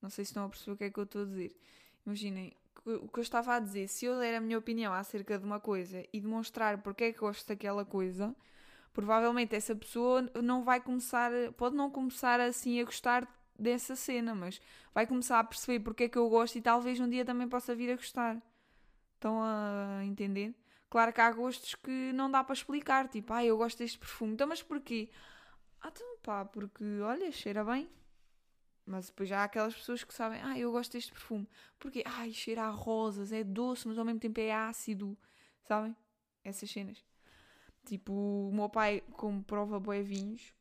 Não 0.00 0.10
sei 0.10 0.24
se 0.24 0.30
estão 0.30 0.44
a 0.44 0.48
perceber 0.48 0.72
o 0.72 0.76
que 0.76 0.84
é 0.84 0.90
que 0.90 0.98
eu 0.98 1.04
estou 1.04 1.22
a 1.22 1.24
dizer. 1.24 1.56
Imaginem, 2.06 2.56
o 2.84 3.08
que 3.08 3.18
eu 3.18 3.22
estava 3.22 3.54
a 3.54 3.60
dizer, 3.60 3.88
se 3.88 4.06
eu 4.06 4.18
der 4.18 4.36
a 4.36 4.40
minha 4.40 4.58
opinião 4.58 4.92
acerca 4.92 5.38
de 5.38 5.44
uma 5.44 5.60
coisa 5.60 6.04
e 6.12 6.20
demonstrar 6.20 6.78
porque 6.78 7.04
é 7.04 7.12
que 7.12 7.18
gosto 7.18 7.46
daquela 7.48 7.84
coisa, 7.84 8.34
provavelmente 8.92 9.54
essa 9.54 9.74
pessoa 9.74 10.22
não 10.42 10.64
vai 10.64 10.80
começar, 10.80 11.30
pode 11.56 11.76
não 11.76 11.90
começar 11.90 12.40
assim 12.40 12.80
a 12.80 12.84
gostar 12.84 13.28
dessa 13.58 13.96
cena, 13.96 14.34
mas 14.34 14.60
vai 14.94 15.06
começar 15.06 15.40
a 15.40 15.44
perceber 15.44 15.80
porque 15.80 16.04
é 16.04 16.08
que 16.08 16.18
eu 16.18 16.28
gosto 16.28 16.56
e 16.56 16.62
talvez 16.62 17.00
um 17.00 17.08
dia 17.08 17.24
também 17.24 17.48
possa 17.48 17.74
vir 17.74 17.90
a 17.90 17.96
gostar. 17.96 18.40
Estão 19.18 19.42
a 19.42 20.04
entender? 20.04 20.54
Claro 20.88 21.12
que 21.12 21.20
há 21.20 21.30
gostos 21.32 21.74
que 21.74 22.12
não 22.12 22.30
dá 22.30 22.44
para 22.44 22.54
explicar, 22.54 23.08
tipo, 23.08 23.32
ah, 23.32 23.44
eu 23.44 23.58
gosto 23.58 23.78
deste 23.78 23.98
perfume, 23.98 24.34
então 24.34 24.46
mas 24.46 24.62
porquê? 24.62 25.10
Ah, 25.80 25.88
então 25.92 26.18
pá, 26.22 26.44
porque 26.44 26.84
olha, 27.00 27.32
cheira 27.32 27.64
bem. 27.64 27.88
Mas 28.86 29.08
depois 29.08 29.28
já 29.28 29.40
há 29.40 29.44
aquelas 29.44 29.74
pessoas 29.74 30.04
que 30.04 30.14
sabem, 30.14 30.40
ah, 30.42 30.56
eu 30.58 30.70
gosto 30.70 30.92
deste 30.92 31.10
perfume. 31.12 31.48
Porque, 31.80 32.02
ai, 32.06 32.32
cheira 32.32 32.62
a 32.62 32.70
rosas, 32.70 33.32
é 33.32 33.42
doce, 33.44 33.88
mas 33.88 33.98
ao 33.98 34.04
mesmo 34.04 34.20
tempo 34.20 34.40
é 34.40 34.52
ácido. 34.52 35.18
Sabem? 35.64 35.96
Essas 36.44 36.70
cenas. 36.70 37.04
Tipo, 37.84 38.12
o 38.12 38.52
meu 38.54 38.68
pai, 38.68 39.02
como 39.12 39.42
prova 39.42 39.80
boi 39.80 40.02
vinhos, 40.02 40.54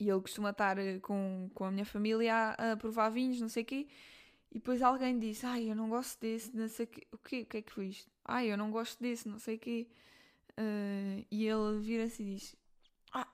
e 0.00 0.08
ele 0.10 0.20
costuma 0.20 0.50
estar 0.50 0.78
eh, 0.78 0.98
com, 1.00 1.50
com 1.54 1.64
a 1.64 1.70
minha 1.70 1.84
família 1.86 2.34
a, 2.58 2.72
a 2.72 2.76
provar 2.76 3.08
vinhos, 3.10 3.40
não 3.40 3.48
sei 3.48 3.62
o 3.62 3.66
quê, 3.66 3.88
e 4.56 4.58
depois 4.58 4.80
alguém 4.80 5.18
disse, 5.18 5.44
ai, 5.44 5.70
eu 5.70 5.76
não 5.76 5.90
gosto 5.90 6.18
desse, 6.18 6.56
não 6.56 6.66
sei 6.66 6.86
o 6.86 6.88
quê. 6.88 7.06
O 7.12 7.18
que 7.18 7.46
é 7.58 7.60
que 7.60 7.70
foi 7.70 7.88
isto? 7.88 8.10
Ai, 8.24 8.50
eu 8.50 8.56
não 8.56 8.70
gosto 8.70 8.98
desse, 9.02 9.28
não 9.28 9.38
sei 9.38 9.56
o 9.56 9.58
quê. 9.58 9.86
Uh, 10.52 11.26
e 11.30 11.46
ele 11.46 11.78
vira-se 11.78 12.22
e 12.22 12.34
diz, 12.34 12.56
ah, 13.12 13.28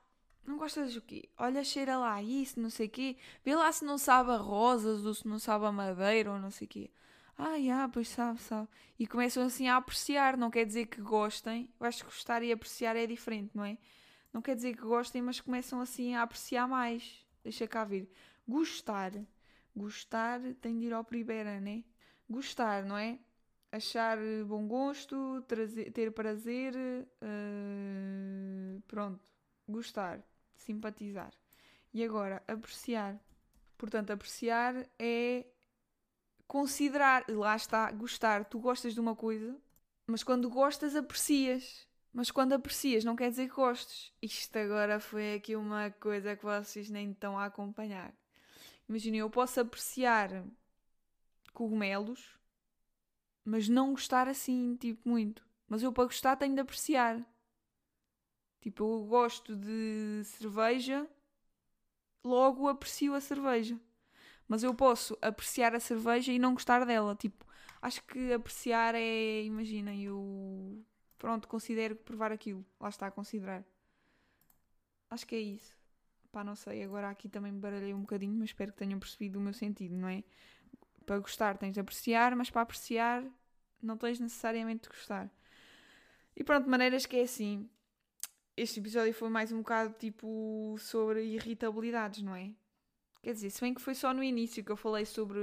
não 0.45 0.57
gostas 0.57 0.93
do 0.93 1.01
quê? 1.01 1.29
Olha, 1.37 1.63
cheira 1.63 1.97
lá 1.97 2.21
isso, 2.21 2.59
não 2.59 2.69
sei 2.69 2.87
o 2.87 2.89
quê. 2.89 3.15
Vê 3.41 3.55
lá 3.55 3.71
se 3.71 3.85
não 3.85 3.97
sabe 3.97 4.31
a 4.31 4.35
rosas 4.35 5.05
ou 5.05 5.13
se 5.13 5.25
não 5.25 5.39
sabe 5.39 5.65
a 5.65 5.71
madeira 5.71 6.29
ou 6.29 6.37
não 6.37 6.51
sei 6.51 6.65
o 6.65 6.69
quê. 6.69 6.91
Ah, 7.37 7.89
pois 7.93 8.09
sabe, 8.09 8.41
sabe. 8.41 8.67
E 8.99 9.07
começam 9.07 9.45
assim 9.45 9.69
a 9.69 9.77
apreciar, 9.77 10.35
não 10.35 10.51
quer 10.51 10.65
dizer 10.65 10.87
que 10.87 10.99
gostem. 10.99 11.69
Eu 11.79 11.85
acho 11.85 11.99
que 11.99 12.09
gostar 12.09 12.43
e 12.43 12.51
apreciar 12.51 12.97
é 12.97 13.07
diferente, 13.07 13.51
não 13.55 13.63
é? 13.63 13.77
Não 14.33 14.41
quer 14.41 14.57
dizer 14.57 14.75
que 14.75 14.81
gostem, 14.81 15.21
mas 15.21 15.39
começam 15.39 15.79
assim 15.79 16.15
a 16.15 16.23
apreciar 16.23 16.67
mais. 16.67 17.25
Deixa 17.41 17.65
cá 17.65 17.85
ver. 17.85 18.11
Gostar. 18.45 19.13
Gostar 19.75 20.39
tem 20.61 20.79
de 20.79 20.85
ir 20.85 20.93
ao 20.93 21.03
primeiro, 21.03 21.49
né? 21.59 21.83
Gostar, 22.29 22.85
não 22.85 22.97
é? 22.97 23.19
Achar 23.71 24.17
bom 24.45 24.67
gosto, 24.67 25.41
trazer, 25.47 25.91
ter 25.91 26.11
prazer. 26.11 26.75
Uh, 27.21 28.81
pronto. 28.87 29.19
Gostar. 29.67 30.21
Simpatizar. 30.55 31.33
E 31.93 32.03
agora, 32.03 32.43
apreciar. 32.47 33.19
Portanto, 33.77 34.11
apreciar 34.11 34.87
é 34.99 35.45
considerar, 36.47 37.25
lá 37.27 37.55
está, 37.55 37.91
gostar. 37.91 38.45
Tu 38.45 38.59
gostas 38.59 38.93
de 38.93 38.99
uma 38.99 39.15
coisa, 39.15 39.57
mas 40.05 40.23
quando 40.23 40.49
gostas, 40.49 40.95
aprecias. 40.95 41.87
Mas 42.13 42.29
quando 42.29 42.53
aprecias, 42.53 43.03
não 43.03 43.15
quer 43.15 43.31
dizer 43.31 43.49
que 43.49 43.55
gostes. 43.55 44.13
Isto 44.21 44.57
agora 44.59 44.99
foi 44.99 45.33
aqui 45.33 45.55
uma 45.55 45.89
coisa 45.99 46.35
que 46.35 46.43
vocês 46.43 46.89
nem 46.89 47.11
estão 47.11 47.39
a 47.39 47.45
acompanhar. 47.45 48.13
Imaginem, 48.93 49.21
eu 49.21 49.29
posso 49.29 49.59
apreciar 49.59 50.45
cogumelos, 51.51 52.37
mas 53.43 53.67
não 53.67 53.89
gostar 53.91 54.27
assim, 54.27 54.75
tipo, 54.75 55.09
muito. 55.09 55.43
Mas 55.67 55.81
eu 55.81 55.91
para 55.91 56.03
gostar 56.03 56.35
tenho 56.35 56.53
de 56.53 56.61
apreciar. 56.61 57.19
Tipo, 58.61 58.83
eu 58.83 59.05
gosto 59.07 59.55
de 59.55 60.21
cerveja, 60.25 61.09
logo 62.23 62.67
aprecio 62.67 63.15
a 63.15 63.19
cerveja 63.19 63.79
mas 64.47 64.61
eu 64.61 64.75
posso 64.75 65.17
apreciar 65.19 65.73
a 65.73 65.79
cerveja 65.79 66.31
e 66.31 66.37
não 66.37 66.53
gostar 66.53 66.85
dela. 66.85 67.15
Tipo, 67.15 67.43
acho 67.81 68.03
que 68.03 68.31
apreciar 68.33 68.93
é, 68.93 69.41
imaginem, 69.43 70.03
eu 70.03 70.85
pronto, 71.17 71.47
considero 71.47 71.95
provar 71.95 72.31
aquilo. 72.31 72.63
Lá 72.79 72.89
está 72.89 73.07
a 73.07 73.11
considerar. 73.11 73.65
Acho 75.09 75.25
que 75.25 75.35
é 75.35 75.39
isso. 75.39 75.82
Pá, 76.33 76.43
não 76.43 76.55
sei, 76.55 76.81
agora 76.81 77.11
aqui 77.11 77.29
também 77.29 77.51
me 77.51 77.59
baralhei 77.59 77.93
um 77.93 78.01
bocadinho, 78.01 78.33
mas 78.33 78.49
espero 78.49 78.71
que 78.71 78.79
tenham 78.79 78.99
percebido 78.99 79.37
o 79.37 79.41
meu 79.41 79.53
sentido, 79.53 79.95
não 79.95 80.07
é? 80.07 80.23
Para 81.05 81.19
gostar 81.19 81.59
tens 81.59 81.73
de 81.73 81.79
apreciar, 81.79 82.35
mas 82.35 82.49
para 82.49 82.63
apreciar 82.63 83.23
não 83.79 83.95
tens 83.95 84.19
necessariamente 84.19 84.83
de 84.83 84.89
gostar. 84.89 85.31
E 86.35 86.43
pronto, 86.43 86.67
maneiras 86.67 87.05
que 87.05 87.17
é 87.17 87.21
assim. 87.21 87.69
este 88.57 88.79
episódio 88.79 89.13
foi 89.13 89.29
mais 89.29 89.51
um 89.51 89.59
bocado 89.59 89.93
tipo 89.99 90.75
sobre 90.79 91.23
irritabilidades, 91.23 92.23
não 92.23 92.35
é? 92.35 92.49
Quer 93.21 93.33
dizer, 93.33 93.51
se 93.51 93.61
bem 93.61 93.71
que 93.71 93.81
foi 93.81 93.93
só 93.93 94.11
no 94.11 94.23
início 94.23 94.63
que 94.63 94.71
eu 94.71 94.75
falei 94.75 95.05
sobre 95.05 95.39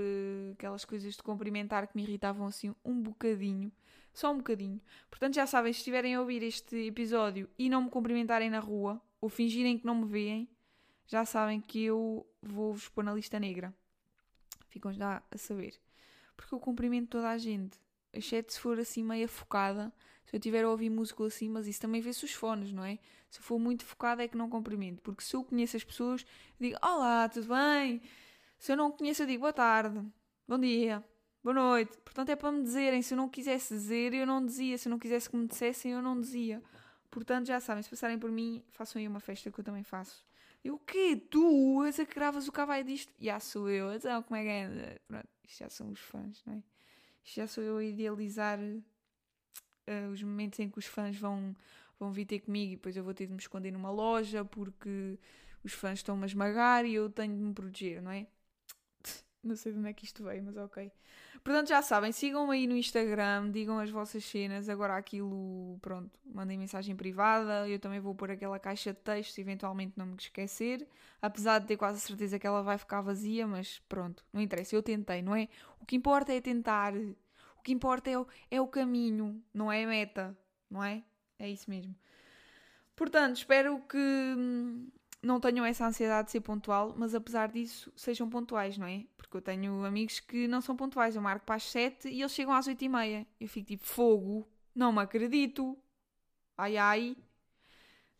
aquelas 0.55 0.85
coisas 0.85 1.15
de 1.15 1.23
cumprimentar 1.23 1.87
que 1.87 1.97
me 1.97 2.03
irritavam 2.03 2.49
assim 2.49 2.75
um 2.85 3.01
bocadinho. 3.01 3.71
Só 4.13 4.33
um 4.33 4.39
bocadinho. 4.39 4.81
Portanto, 5.09 5.37
já 5.37 5.47
sabem, 5.47 5.73
se 5.73 5.79
estiverem 5.79 6.17
a 6.17 6.21
ouvir 6.21 6.43
este 6.43 6.89
episódio 6.89 7.49
e 7.57 7.71
não 7.71 7.85
me 7.85 7.91
cumprimentarem 7.91 8.51
na 8.51 8.59
rua, 8.59 9.01
ou 9.21 9.29
fingirem 9.29 9.79
que 9.79 9.87
não 9.87 9.95
me 9.95 10.07
veem, 10.07 10.49
já 11.11 11.25
sabem 11.25 11.61
que 11.61 11.83
eu 11.83 12.25
vou-vos 12.41 12.89
pôr 12.89 13.03
na 13.03 13.13
lista 13.13 13.41
negra. 13.41 13.75
Ficam 14.69 14.93
já 14.93 15.21
a 15.29 15.37
saber. 15.37 15.75
Porque 16.37 16.55
eu 16.55 16.61
cumprimento 16.61 17.09
toda 17.09 17.29
a 17.29 17.37
gente. 17.37 17.81
Exceto 18.13 18.53
se 18.53 18.61
for 18.61 18.79
assim 18.79 19.03
meio 19.03 19.27
focada. 19.27 19.93
Se 20.25 20.37
eu 20.37 20.39
estiver 20.39 20.63
a 20.63 20.71
ouvir 20.71 20.89
música 20.89 21.27
assim, 21.27 21.49
mas 21.49 21.67
isso 21.67 21.81
também 21.81 22.01
vê-se 22.01 22.25
os 22.25 22.33
fones, 22.33 22.73
não 22.73 22.85
é? 22.85 22.97
Se 23.29 23.41
eu 23.41 23.43
for 23.43 23.59
muito 23.59 23.85
focada 23.85 24.23
é 24.23 24.29
que 24.29 24.37
não 24.37 24.49
cumprimento. 24.49 25.03
Porque 25.03 25.25
se 25.25 25.35
eu 25.35 25.43
conheço 25.43 25.77
as 25.77 25.83
pessoas, 25.83 26.25
digo 26.61 26.79
Olá, 26.81 27.29
tudo 27.29 27.49
bem? 27.49 28.01
Se 28.57 28.71
eu 28.71 28.77
não 28.77 28.93
conheço, 28.93 29.25
eu 29.25 29.27
digo 29.27 29.41
Boa 29.41 29.53
tarde, 29.53 30.01
bom 30.47 30.61
dia, 30.61 31.05
boa 31.43 31.55
noite. 31.55 31.99
Portanto, 32.05 32.29
é 32.29 32.37
para 32.37 32.53
me 32.53 32.63
dizerem. 32.63 33.03
Se 33.03 33.15
eu 33.15 33.17
não 33.17 33.29
quisesse 33.29 33.75
dizer, 33.75 34.15
eu 34.15 34.29
não 34.29 34.47
dizia. 34.47 34.79
Se 34.79 34.87
eu 34.87 34.91
não 34.91 34.99
quisesse 35.01 35.29
que 35.29 35.37
me 35.37 35.49
dissessem, 35.49 35.91
eu 35.91 36.01
não 36.01 36.21
dizia. 36.21 36.63
Portanto, 37.11 37.49
já 37.49 37.59
sabem, 37.59 37.83
se 37.83 37.91
passarem 37.91 38.17
por 38.17 38.31
mim, 38.31 38.63
façam 38.71 39.01
aí 39.01 39.09
uma 39.09 39.19
festa 39.19 39.51
que 39.51 39.59
eu 39.59 39.65
também 39.65 39.83
faço. 39.83 40.30
Eu, 40.65 40.75
o 40.75 40.79
quê? 40.79 41.17
Tu? 41.31 41.85
És 41.85 41.99
a 42.01 42.07
que 42.07 42.15
gravas 42.15 42.47
o 42.49 42.53
cavalo 42.53 42.85
disto? 42.85 43.13
Já 43.19 43.41
sou 43.41 43.69
eu. 43.71 43.93
Então, 43.95 44.23
como 44.23 44.37
é 44.37 44.43
que 44.43 44.49
é? 44.49 44.99
Pronto, 45.09 45.29
isto 45.45 45.59
já 45.59 45.71
são 45.71 45.91
os 45.91 46.01
fãs, 46.01 46.43
não 46.47 46.55
é? 46.55 46.63
Isto 47.25 47.37
já 47.37 47.47
sou 47.47 47.65
eu 47.65 47.79
a 47.79 47.85
idealizar 47.85 48.59
uh, 48.61 50.11
os 50.13 50.23
momentos 50.23 50.59
em 50.59 50.69
que 50.71 50.79
os 50.79 50.87
fãs 50.87 51.17
vão, 51.17 51.55
vão 51.99 52.13
vir 52.13 52.27
ter 52.27 52.41
comigo 52.41 52.73
e 52.73 52.77
depois 52.77 52.97
eu 52.97 53.05
vou 53.05 53.15
ter 53.15 53.27
de 53.27 53.33
me 53.33 53.39
esconder 53.39 53.71
numa 53.71 53.91
loja 53.91 54.45
porque 54.45 55.19
os 55.65 55.73
fãs 55.73 55.99
estão-me 55.99 56.25
a 56.25 56.27
esmagar 56.27 56.85
e 56.85 56.95
eu 56.95 57.11
tenho 57.11 57.37
de 57.37 57.43
me 57.43 57.55
proteger, 57.55 58.03
não 58.03 58.11
é? 58.11 58.27
Não 59.43 59.57
sei 59.57 59.73
de 59.73 59.79
onde 59.79 59.89
é 59.89 59.93
que 59.95 60.05
isto 60.05 60.23
veio, 60.23 60.43
mas 60.43 60.57
ok. 60.57 60.93
Portanto, 61.43 61.69
já 61.69 61.81
sabem, 61.81 62.13
sigam-me 62.13 62.53
aí 62.55 62.67
no 62.67 62.77
Instagram, 62.77 63.51
digam 63.51 63.79
as 63.79 63.91
vossas 63.91 64.23
cenas. 64.23 64.69
Agora 64.69 64.97
aquilo, 64.97 65.79
pronto, 65.81 66.11
mandem 66.27 66.59
mensagem 66.59 66.95
privada. 66.95 67.67
Eu 67.67 67.79
também 67.79 68.01
vou 68.01 68.15
pôr 68.15 68.31
aquela 68.31 68.59
caixa 68.59 68.93
de 68.93 68.99
texto 69.01 69.39
eventualmente 69.39 69.95
não 69.97 70.07
me 70.07 70.17
esquecer. 70.17 70.87
Apesar 71.23 71.59
de 71.59 71.67
ter 71.67 71.79
quase 71.79 71.97
a 71.97 72.01
certeza 72.01 72.39
que 72.39 72.47
ela 72.47 72.63
vai 72.63 72.77
ficar 72.77 73.01
vazia, 73.01 73.47
mas 73.47 73.79
pronto, 73.89 74.23
não 74.31 74.43
interessa. 74.43 74.77
Eu 74.77 74.83
tentei, 74.83 75.23
não 75.23 75.35
é? 75.35 75.49
O 75.81 75.87
que 75.87 75.97
importa 75.97 76.33
é 76.35 76.41
tentar. 76.41 76.93
O 76.95 77.63
que 77.63 77.73
importa 77.73 78.11
é 78.11 78.19
o, 78.19 78.27
é 78.51 78.61
o 78.61 78.67
caminho, 78.69 79.43
não 79.55 79.73
é 79.73 79.85
a 79.85 79.87
meta, 79.87 80.39
não 80.71 80.85
é? 80.85 81.03
É 81.39 81.49
isso 81.49 81.71
mesmo. 81.71 81.95
Portanto, 82.95 83.37
espero 83.37 83.81
que 83.89 83.97
hum, 83.97 84.89
não 85.23 85.39
tenham 85.39 85.65
essa 85.65 85.87
ansiedade 85.87 86.27
de 86.27 86.33
ser 86.33 86.41
pontual, 86.41 86.95
mas 86.97 87.15
apesar 87.15 87.51
disso 87.51 87.93
sejam 87.95 88.29
pontuais, 88.29 88.79
não 88.79 88.87
é? 88.87 89.05
Porque 89.17 89.37
eu 89.37 89.43
tenho 89.43 89.85
amigos 89.85 90.19
que 90.21 90.49
não 90.49 90.61
são 90.61 90.77
pontuais. 90.77 91.15
Eu 91.15 91.23
marco 91.23 91.45
para 91.45 91.57
as 91.57 91.65
7 91.65 92.09
e 92.09 92.21
eles 92.21 92.33
chegam 92.33 92.55
às 92.55 92.67
8 92.67 92.83
e 92.83 92.89
meia. 92.89 93.27
Eu 93.39 93.49
fico 93.49 93.69
tipo, 93.69 93.85
fogo, 93.85 94.49
não 94.75 94.93
me 94.93 95.01
acredito. 95.01 95.77
Ai 96.57 96.77
ai. 96.77 97.17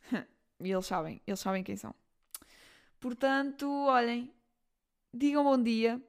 e 0.61 0.71
eles 0.71 0.87
sabem, 0.87 1.23
eles 1.27 1.41
sabem 1.41 1.65
quem 1.65 1.77
são. 1.77 1.95
Portanto, 2.99 3.67
olhem, 3.87 4.31
digam 5.13 5.43
bom 5.43 5.61
dia, 5.63 6.03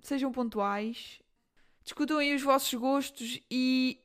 sejam 0.00 0.30
pontuais, 0.30 1.20
discutam 1.82 2.18
aí 2.18 2.34
os 2.34 2.42
vossos 2.42 2.72
gostos 2.74 3.40
e 3.50 4.00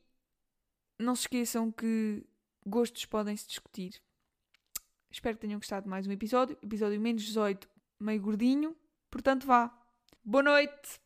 não 0.98 1.14
se 1.14 1.22
esqueçam 1.22 1.70
que 1.70 2.26
gostos 2.66 3.04
podem 3.04 3.36
se 3.36 3.46
discutir. 3.46 4.02
Espero 5.16 5.34
que 5.34 5.40
tenham 5.40 5.58
gostado 5.58 5.84
de 5.84 5.88
mais 5.88 6.06
um 6.06 6.12
episódio. 6.12 6.58
Episódio 6.62 7.00
menos 7.00 7.22
18, 7.22 7.66
meio 7.98 8.20
gordinho. 8.20 8.76
Portanto, 9.10 9.46
vá. 9.46 9.72
Boa 10.22 10.42
noite! 10.42 11.00